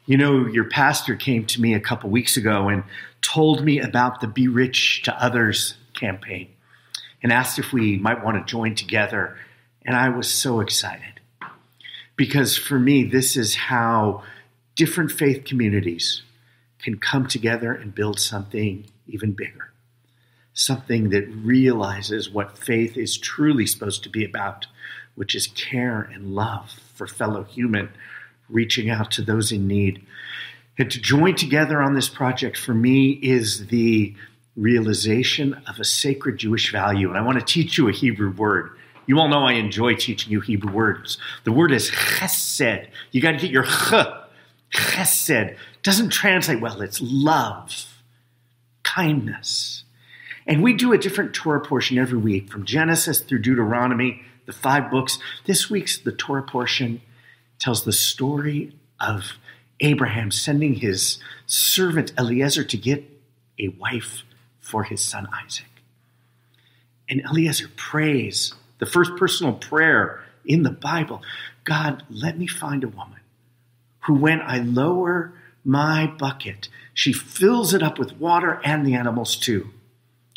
You 0.09 0.17
know, 0.17 0.47
your 0.47 0.63
pastor 0.63 1.15
came 1.15 1.45
to 1.45 1.61
me 1.61 1.75
a 1.75 1.79
couple 1.79 2.09
weeks 2.09 2.35
ago 2.35 2.67
and 2.67 2.83
told 3.21 3.63
me 3.63 3.79
about 3.79 4.21
the 4.21 4.27
Be 4.27 4.47
Rich 4.47 5.03
to 5.03 5.13
Others 5.23 5.75
campaign 5.93 6.49
and 7.21 7.31
asked 7.31 7.59
if 7.59 7.71
we 7.71 7.95
might 7.97 8.25
want 8.25 8.35
to 8.35 8.51
join 8.51 8.73
together. 8.73 9.37
And 9.85 9.95
I 9.95 10.09
was 10.09 10.27
so 10.27 10.61
excited 10.61 11.19
because 12.15 12.57
for 12.57 12.79
me, 12.79 13.03
this 13.03 13.37
is 13.37 13.53
how 13.53 14.23
different 14.75 15.11
faith 15.11 15.45
communities 15.45 16.23
can 16.79 16.97
come 16.97 17.27
together 17.27 17.71
and 17.71 17.93
build 17.93 18.19
something 18.19 18.85
even 19.05 19.33
bigger. 19.33 19.71
Something 20.55 21.11
that 21.11 21.27
realizes 21.27 22.31
what 22.31 22.57
faith 22.57 22.97
is 22.97 23.15
truly 23.15 23.67
supposed 23.67 24.01
to 24.05 24.09
be 24.09 24.25
about, 24.25 24.65
which 25.13 25.35
is 25.35 25.45
care 25.45 26.01
and 26.01 26.33
love 26.33 26.71
for 26.95 27.05
fellow 27.05 27.43
human 27.43 27.89
reaching 28.49 28.89
out 28.89 29.11
to 29.11 29.21
those 29.21 29.51
in 29.51 29.67
need. 29.67 30.05
And 30.77 30.89
to 30.91 31.01
join 31.01 31.35
together 31.35 31.81
on 31.81 31.93
this 31.93 32.09
project 32.09 32.57
for 32.57 32.73
me 32.73 33.11
is 33.21 33.67
the 33.67 34.15
realization 34.55 35.53
of 35.67 35.79
a 35.79 35.83
sacred 35.83 36.37
Jewish 36.37 36.71
value. 36.71 37.09
And 37.09 37.17
I 37.17 37.21
want 37.21 37.39
to 37.39 37.45
teach 37.45 37.77
you 37.77 37.87
a 37.87 37.91
Hebrew 37.91 38.31
word. 38.31 38.71
You 39.05 39.19
all 39.19 39.27
know 39.27 39.45
I 39.45 39.53
enjoy 39.53 39.95
teaching 39.95 40.31
you 40.31 40.39
Hebrew 40.39 40.71
words. 40.71 41.17
The 41.43 41.51
word 41.51 41.71
is 41.71 41.89
chesed. 41.89 42.87
You 43.11 43.21
got 43.21 43.31
to 43.31 43.37
get 43.37 43.51
your 43.51 43.63
ch. 43.63 43.93
Chesed 44.71 45.57
doesn't 45.81 46.09
translate 46.09 46.61
well. 46.61 46.81
It's 46.81 47.01
love, 47.01 47.87
kindness. 48.83 49.83
And 50.45 50.61
we 50.61 50.73
do 50.73 50.93
a 50.93 50.97
different 50.97 51.33
Torah 51.33 51.61
portion 51.61 51.97
every 51.97 52.17
week 52.17 52.51
from 52.51 52.65
Genesis 52.65 53.21
through 53.21 53.39
Deuteronomy, 53.39 54.21
the 54.45 54.53
five 54.53 54.91
books. 54.91 55.17
This 55.45 55.69
week's 55.69 55.97
the 55.97 56.11
Torah 56.11 56.43
portion 56.43 57.01
tells 57.59 57.83
the 57.83 57.93
story 57.93 58.73
of 58.99 59.33
Abraham 59.81 60.31
sending 60.31 60.75
his 60.75 61.19
servant 61.45 62.13
Eliezer 62.17 62.63
to 62.63 62.77
get 62.77 63.03
a 63.57 63.69
wife 63.69 64.23
for 64.59 64.83
his 64.83 65.03
son 65.03 65.27
Isaac. 65.45 65.65
And 67.07 67.21
Eliezer 67.21 67.69
prays 67.75 68.53
the 68.79 68.85
first 68.85 69.15
personal 69.17 69.53
prayer 69.53 70.23
in 70.45 70.63
the 70.63 70.71
Bible 70.71 71.21
God, 71.65 72.03
let 72.09 72.39
me 72.39 72.47
find 72.47 72.83
a 72.83 72.87
woman 72.87 73.19
who, 74.01 74.15
when 74.15 74.41
I 74.41 74.57
lower 74.57 75.33
my 75.63 76.07
bucket, 76.07 76.67
she 76.95 77.13
fills 77.13 77.75
it 77.75 77.83
up 77.83 77.99
with 77.99 78.17
water 78.17 78.59
and 78.63 78.87
the 78.87 78.95
animals 78.95 79.35
too. 79.35 79.69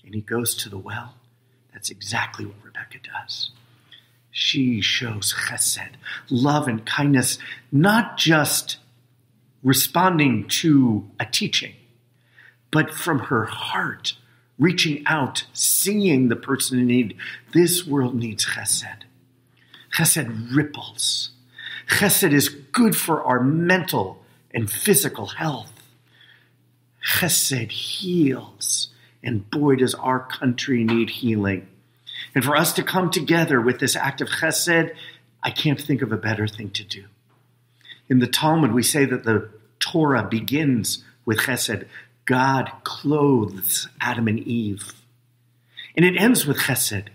And 0.05 0.15
he 0.15 0.21
goes 0.21 0.55
to 0.57 0.69
the 0.69 0.77
well. 0.77 1.15
That's 1.73 1.89
exactly 1.89 2.45
what 2.45 2.57
Rebecca 2.63 2.99
does 3.03 3.51
she 4.33 4.81
shows 4.81 5.35
chesed, 5.35 5.90
love 6.31 6.66
and 6.66 6.87
kindness, 6.87 7.38
not 7.71 8.16
just 8.16 8.79
responding 9.62 10.49
to 10.49 11.09
a 11.21 11.27
teaching, 11.27 11.75
but 12.71 12.92
from 12.92 13.18
her 13.18 13.45
heart, 13.45 14.14
reaching 14.59 15.05
out, 15.07 15.45
seeing 15.53 16.29
the 16.29 16.37
person 16.37 16.79
in 16.79 16.87
need. 16.87 17.16
This 17.53 17.87
world 17.87 18.14
needs 18.14 18.47
chesed. 18.47 19.03
Chesed 19.95 20.57
ripples. 20.57 21.31
Chesed 21.88 22.33
is 22.33 22.49
good 22.49 22.97
for 22.97 23.23
our 23.23 23.40
mental 23.40 24.25
and 24.55 24.71
physical 24.71 25.27
health. 25.27 25.73
Chesed 27.07 27.71
heals, 27.71 28.88
and 29.23 29.49
boy, 29.51 29.77
does 29.77 29.95
our 29.95 30.21
country 30.21 30.85
need 30.85 31.11
healing. 31.11 31.68
And 32.35 32.45
for 32.45 32.57
us 32.57 32.73
to 32.75 32.83
come 32.83 33.11
together 33.11 33.61
with 33.61 33.79
this 33.79 33.97
act 33.97 34.21
of 34.21 34.29
chesed, 34.29 34.95
I 35.42 35.51
can't 35.51 35.81
think 35.81 36.03
of 36.03 36.12
a 36.12 36.16
better 36.16 36.47
thing 36.47 36.71
to 36.71 36.85
do. 36.85 37.05
In 38.09 38.21
the 38.21 38.27
Talmud, 38.27 38.73
we 38.73 38.83
say 38.83 39.05
that 39.05 39.25
the 39.25 39.51
Torah 39.81 40.23
begins 40.23 41.05
with 41.25 41.40
chesed. 41.40 41.87
God 42.25 42.71
clothes 42.85 43.88
Adam 44.01 44.29
and 44.29 44.38
Eve. 44.40 44.92
And 45.97 46.05
it 46.05 46.16
ends 46.16 46.47
with 46.47 46.59
chesed. 46.59 47.09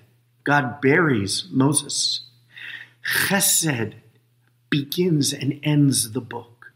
God 0.43 0.81
buries 0.81 1.47
Moses. 1.51 2.21
Chesed 3.05 3.93
begins 4.69 5.33
and 5.33 5.59
ends 5.63 6.11
the 6.11 6.21
book. 6.21 6.73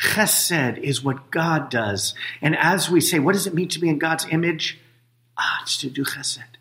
Chesed 0.00 0.78
is 0.78 1.02
what 1.02 1.30
God 1.30 1.70
does. 1.70 2.14
And 2.40 2.56
as 2.56 2.90
we 2.90 3.00
say, 3.00 3.18
what 3.18 3.32
does 3.32 3.46
it 3.46 3.54
mean 3.54 3.68
to 3.68 3.80
be 3.80 3.88
in 3.88 3.98
God's 3.98 4.26
image? 4.30 4.78
Ah, 5.38 5.60
it's 5.62 5.76
to 5.78 5.90
do 5.90 6.04
chesed. 6.04 6.55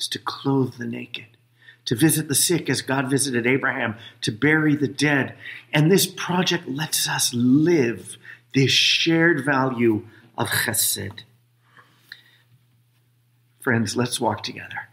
It's 0.00 0.08
to 0.08 0.18
clothe 0.18 0.76
the 0.78 0.86
naked, 0.86 1.26
to 1.84 1.94
visit 1.94 2.26
the 2.26 2.34
sick 2.34 2.70
as 2.70 2.80
God 2.80 3.10
visited 3.10 3.46
Abraham, 3.46 3.96
to 4.22 4.32
bury 4.32 4.74
the 4.74 4.88
dead. 4.88 5.34
And 5.74 5.92
this 5.92 6.06
project 6.06 6.66
lets 6.66 7.06
us 7.06 7.34
live 7.34 8.16
this 8.54 8.72
shared 8.72 9.44
value 9.44 10.06
of 10.38 10.48
chesed. 10.48 11.24
Friends, 13.60 13.94
let's 13.94 14.18
walk 14.18 14.42
together. 14.42 14.88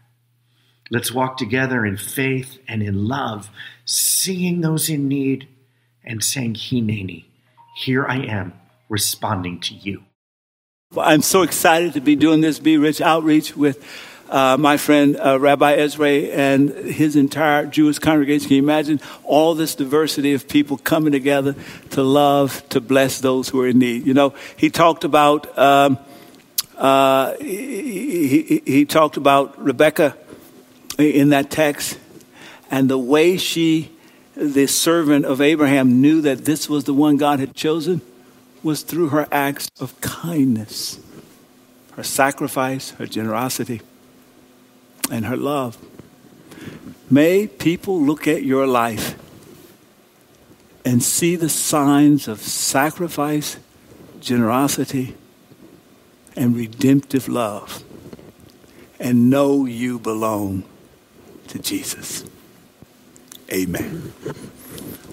Let's 0.90 1.10
walk 1.10 1.38
together 1.38 1.86
in 1.86 1.96
faith 1.96 2.58
and 2.68 2.82
in 2.82 3.06
love, 3.06 3.48
seeing 3.86 4.60
those 4.60 4.90
in 4.90 5.08
need 5.08 5.48
and 6.04 6.22
saying, 6.22 6.52
Hineni, 6.52 7.24
here 7.76 8.04
I 8.04 8.18
am, 8.18 8.52
responding 8.90 9.58
to 9.60 9.74
you. 9.74 10.02
I'm 10.94 11.22
so 11.22 11.40
excited 11.40 11.94
to 11.94 12.02
be 12.02 12.14
doing 12.14 12.42
this 12.42 12.58
Be 12.58 12.76
Rich 12.76 13.00
outreach 13.00 13.56
with 13.56 13.82
uh, 14.28 14.56
my 14.58 14.76
friend 14.76 15.16
uh, 15.16 15.38
Rabbi 15.38 15.74
Ezra 15.74 16.08
and 16.08 16.70
his 16.70 17.16
entire 17.16 17.66
Jewish 17.66 17.98
congregation. 17.98 18.48
Can 18.48 18.56
you 18.56 18.62
imagine 18.62 19.00
all 19.24 19.54
this 19.54 19.74
diversity 19.74 20.34
of 20.34 20.48
people 20.48 20.76
coming 20.78 21.12
together 21.12 21.54
to 21.90 22.02
love, 22.02 22.66
to 22.70 22.80
bless 22.80 23.20
those 23.20 23.48
who 23.48 23.60
are 23.60 23.68
in 23.68 23.78
need? 23.78 24.06
You 24.06 24.14
know, 24.14 24.34
he 24.56 24.70
talked 24.70 25.04
about 25.04 25.58
um, 25.58 25.98
uh, 26.76 27.34
he, 27.40 28.42
he, 28.42 28.62
he 28.64 28.84
talked 28.84 29.16
about 29.16 29.60
Rebecca 29.62 30.16
in 30.98 31.30
that 31.30 31.50
text 31.50 31.98
and 32.70 32.88
the 32.88 32.98
way 32.98 33.36
she, 33.36 33.90
the 34.36 34.66
servant 34.66 35.24
of 35.24 35.40
Abraham, 35.40 36.00
knew 36.00 36.20
that 36.20 36.44
this 36.44 36.68
was 36.68 36.84
the 36.84 36.94
one 36.94 37.16
God 37.16 37.40
had 37.40 37.54
chosen 37.54 38.02
was 38.62 38.82
through 38.82 39.08
her 39.08 39.26
acts 39.32 39.70
of 39.80 39.98
kindness 40.00 40.98
her 41.98 42.04
sacrifice, 42.04 42.90
her 42.90 43.06
generosity, 43.06 43.80
and 45.10 45.26
her 45.26 45.36
love. 45.36 45.78
May 47.10 47.46
people 47.46 48.00
look 48.00 48.28
at 48.28 48.42
your 48.42 48.66
life 48.66 49.18
and 50.84 51.02
see 51.02 51.36
the 51.36 51.48
signs 51.48 52.28
of 52.28 52.40
sacrifice, 52.40 53.56
generosity, 54.20 55.14
and 56.36 56.56
redemptive 56.56 57.28
love 57.28 57.82
and 59.00 59.30
know 59.30 59.64
you 59.64 59.98
belong 59.98 60.64
to 61.48 61.58
Jesus. 61.58 62.24
Amen. 63.52 64.12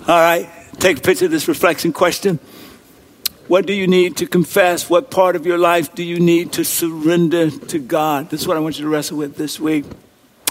All 0.07 0.19
right, 0.19 0.49
take 0.79 0.97
a 0.97 1.01
picture 1.01 1.25
of 1.25 1.31
this 1.31 1.47
reflection 1.47 1.93
question. 1.93 2.39
What 3.47 3.67
do 3.67 3.73
you 3.73 3.85
need 3.85 4.17
to 4.17 4.25
confess? 4.25 4.89
What 4.89 5.11
part 5.11 5.35
of 5.35 5.45
your 5.45 5.59
life 5.59 5.93
do 5.93 6.01
you 6.01 6.19
need 6.19 6.51
to 6.53 6.65
surrender 6.65 7.51
to 7.51 7.77
God? 7.77 8.31
This 8.31 8.41
is 8.41 8.47
what 8.47 8.57
I 8.57 8.59
want 8.59 8.79
you 8.79 8.85
to 8.85 8.89
wrestle 8.89 9.17
with 9.17 9.35
this 9.35 9.59
week. 9.59 9.85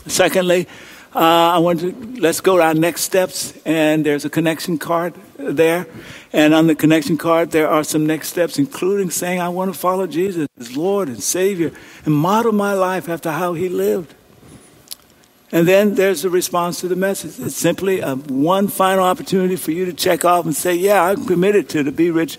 Secondly, 0.06 0.68
uh, 1.12 1.18
I 1.18 1.58
want 1.58 1.80
to 1.80 1.92
let's 2.20 2.40
go 2.40 2.56
to 2.56 2.62
our 2.62 2.74
next 2.74 3.00
steps, 3.00 3.52
and 3.64 4.06
there's 4.06 4.24
a 4.24 4.30
connection 4.30 4.78
card 4.78 5.14
there, 5.36 5.88
and 6.32 6.54
on 6.54 6.68
the 6.68 6.76
connection 6.76 7.16
card 7.16 7.50
there 7.50 7.68
are 7.68 7.82
some 7.82 8.06
next 8.06 8.28
steps, 8.28 8.60
including 8.60 9.10
saying 9.10 9.40
I 9.40 9.48
want 9.48 9.72
to 9.72 9.78
follow 9.78 10.06
Jesus 10.06 10.46
as 10.60 10.76
Lord 10.76 11.08
and 11.08 11.20
Savior 11.20 11.72
and 12.04 12.14
model 12.14 12.52
my 12.52 12.74
life 12.74 13.08
after 13.08 13.32
how 13.32 13.54
He 13.54 13.68
lived. 13.68 14.14
And 15.50 15.66
then 15.66 15.96
there's 15.96 16.24
a 16.24 16.30
response 16.30 16.80
to 16.80 16.88
the 16.88 16.96
message. 16.96 17.44
It's 17.44 17.56
simply 17.56 18.00
a 18.00 18.14
one 18.14 18.68
final 18.68 19.02
opportunity 19.02 19.56
for 19.56 19.72
you 19.72 19.84
to 19.84 19.92
check 19.92 20.24
off 20.24 20.44
and 20.44 20.54
say, 20.54 20.76
"Yeah, 20.76 21.02
I'm 21.02 21.26
committed 21.26 21.68
to 21.70 21.82
the 21.82 21.90
Be 21.90 22.12
Rich." 22.12 22.38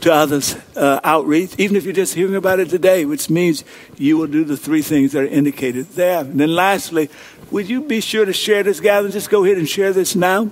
To 0.00 0.12
others 0.12 0.56
uh, 0.76 1.00
outreach, 1.04 1.54
even 1.58 1.76
if 1.76 1.84
you're 1.84 1.92
just 1.92 2.14
hearing 2.14 2.34
about 2.34 2.58
it 2.58 2.68
today, 2.68 3.04
which 3.04 3.30
means 3.30 3.64
you 3.96 4.16
will 4.16 4.26
do 4.26 4.44
the 4.44 4.56
three 4.56 4.82
things 4.82 5.12
that 5.12 5.22
are 5.22 5.26
indicated 5.26 5.86
there. 5.90 6.20
And 6.20 6.40
then 6.40 6.54
lastly, 6.54 7.08
would 7.50 7.68
you 7.68 7.82
be 7.82 8.00
sure 8.00 8.24
to 8.24 8.32
share 8.32 8.62
this 8.62 8.80
gathering? 8.80 9.12
Just 9.12 9.30
go 9.30 9.44
ahead 9.44 9.58
and 9.58 9.68
share 9.68 9.92
this 9.92 10.16
now. 10.16 10.50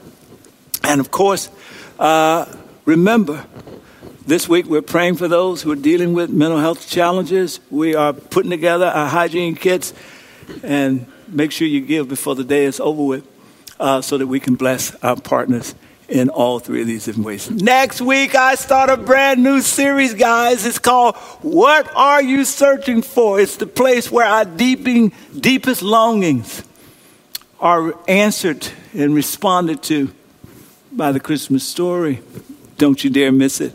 And 0.85 1.01
of 1.01 1.11
course, 1.11 1.51
uh, 1.99 2.47
remember, 2.85 3.47
this 4.27 4.49
week 4.49 4.67
we're 4.67 4.83
praying 4.83 5.17
for 5.17 5.27
those 5.27 5.63
who 5.63 5.73
are 5.73 5.77
dealing 5.77 6.13
with 6.13 6.31
mental 6.31 6.59
health 6.59 6.89
challenges. 6.89 7.61
We 7.71 7.95
are 7.95 8.13
putting 8.13 8.51
together 8.51 8.87
our 8.87 9.09
hygiene 9.09 9.57
kits 9.57 9.93
and 10.63 11.07
make 11.27 11.53
sure 11.53 11.67
you 11.67 11.81
give 11.81 12.09
before 12.09 12.35
the 12.35 12.45
day 12.45 12.65
is 12.65 12.79
over 12.81 13.03
with 13.03 13.27
uh, 13.79 14.01
so 14.03 14.19
that 14.19 14.27
we 14.27 14.39
can 14.39 14.55
bless 14.55 14.95
our 14.97 15.17
partners 15.17 15.75
in 16.11 16.29
all 16.29 16.59
three 16.59 16.81
of 16.81 16.87
these 16.87 17.05
different 17.05 17.27
ways. 17.27 17.51
Next 17.51 18.01
week, 18.01 18.35
I 18.35 18.57
start 18.57 18.91
a 18.91 18.97
brand 18.97 19.43
new 19.43 19.61
series, 19.61 20.13
guys. 20.13 20.67
It's 20.67 20.79
called 20.79 21.17
What 21.41 21.91
Are 21.95 22.21
You 22.21 22.45
Searching 22.45 23.01
For? 23.01 23.41
It's 23.41 23.57
the 23.57 23.67
place 23.67 24.11
where 24.11 24.27
our 24.27 24.45
deeping, 24.45 25.13
deepest 25.39 25.83
longings 25.83 26.65
are 27.61 27.95
answered 28.09 28.67
and 28.93 29.15
responded 29.15 29.83
to 29.85 30.13
by 30.93 31.13
the 31.13 31.21
Christmas 31.21 31.65
story. 31.65 32.21
Don't 32.77 33.03
you 33.05 33.11
dare 33.11 33.31
miss 33.31 33.61
it. 33.61 33.73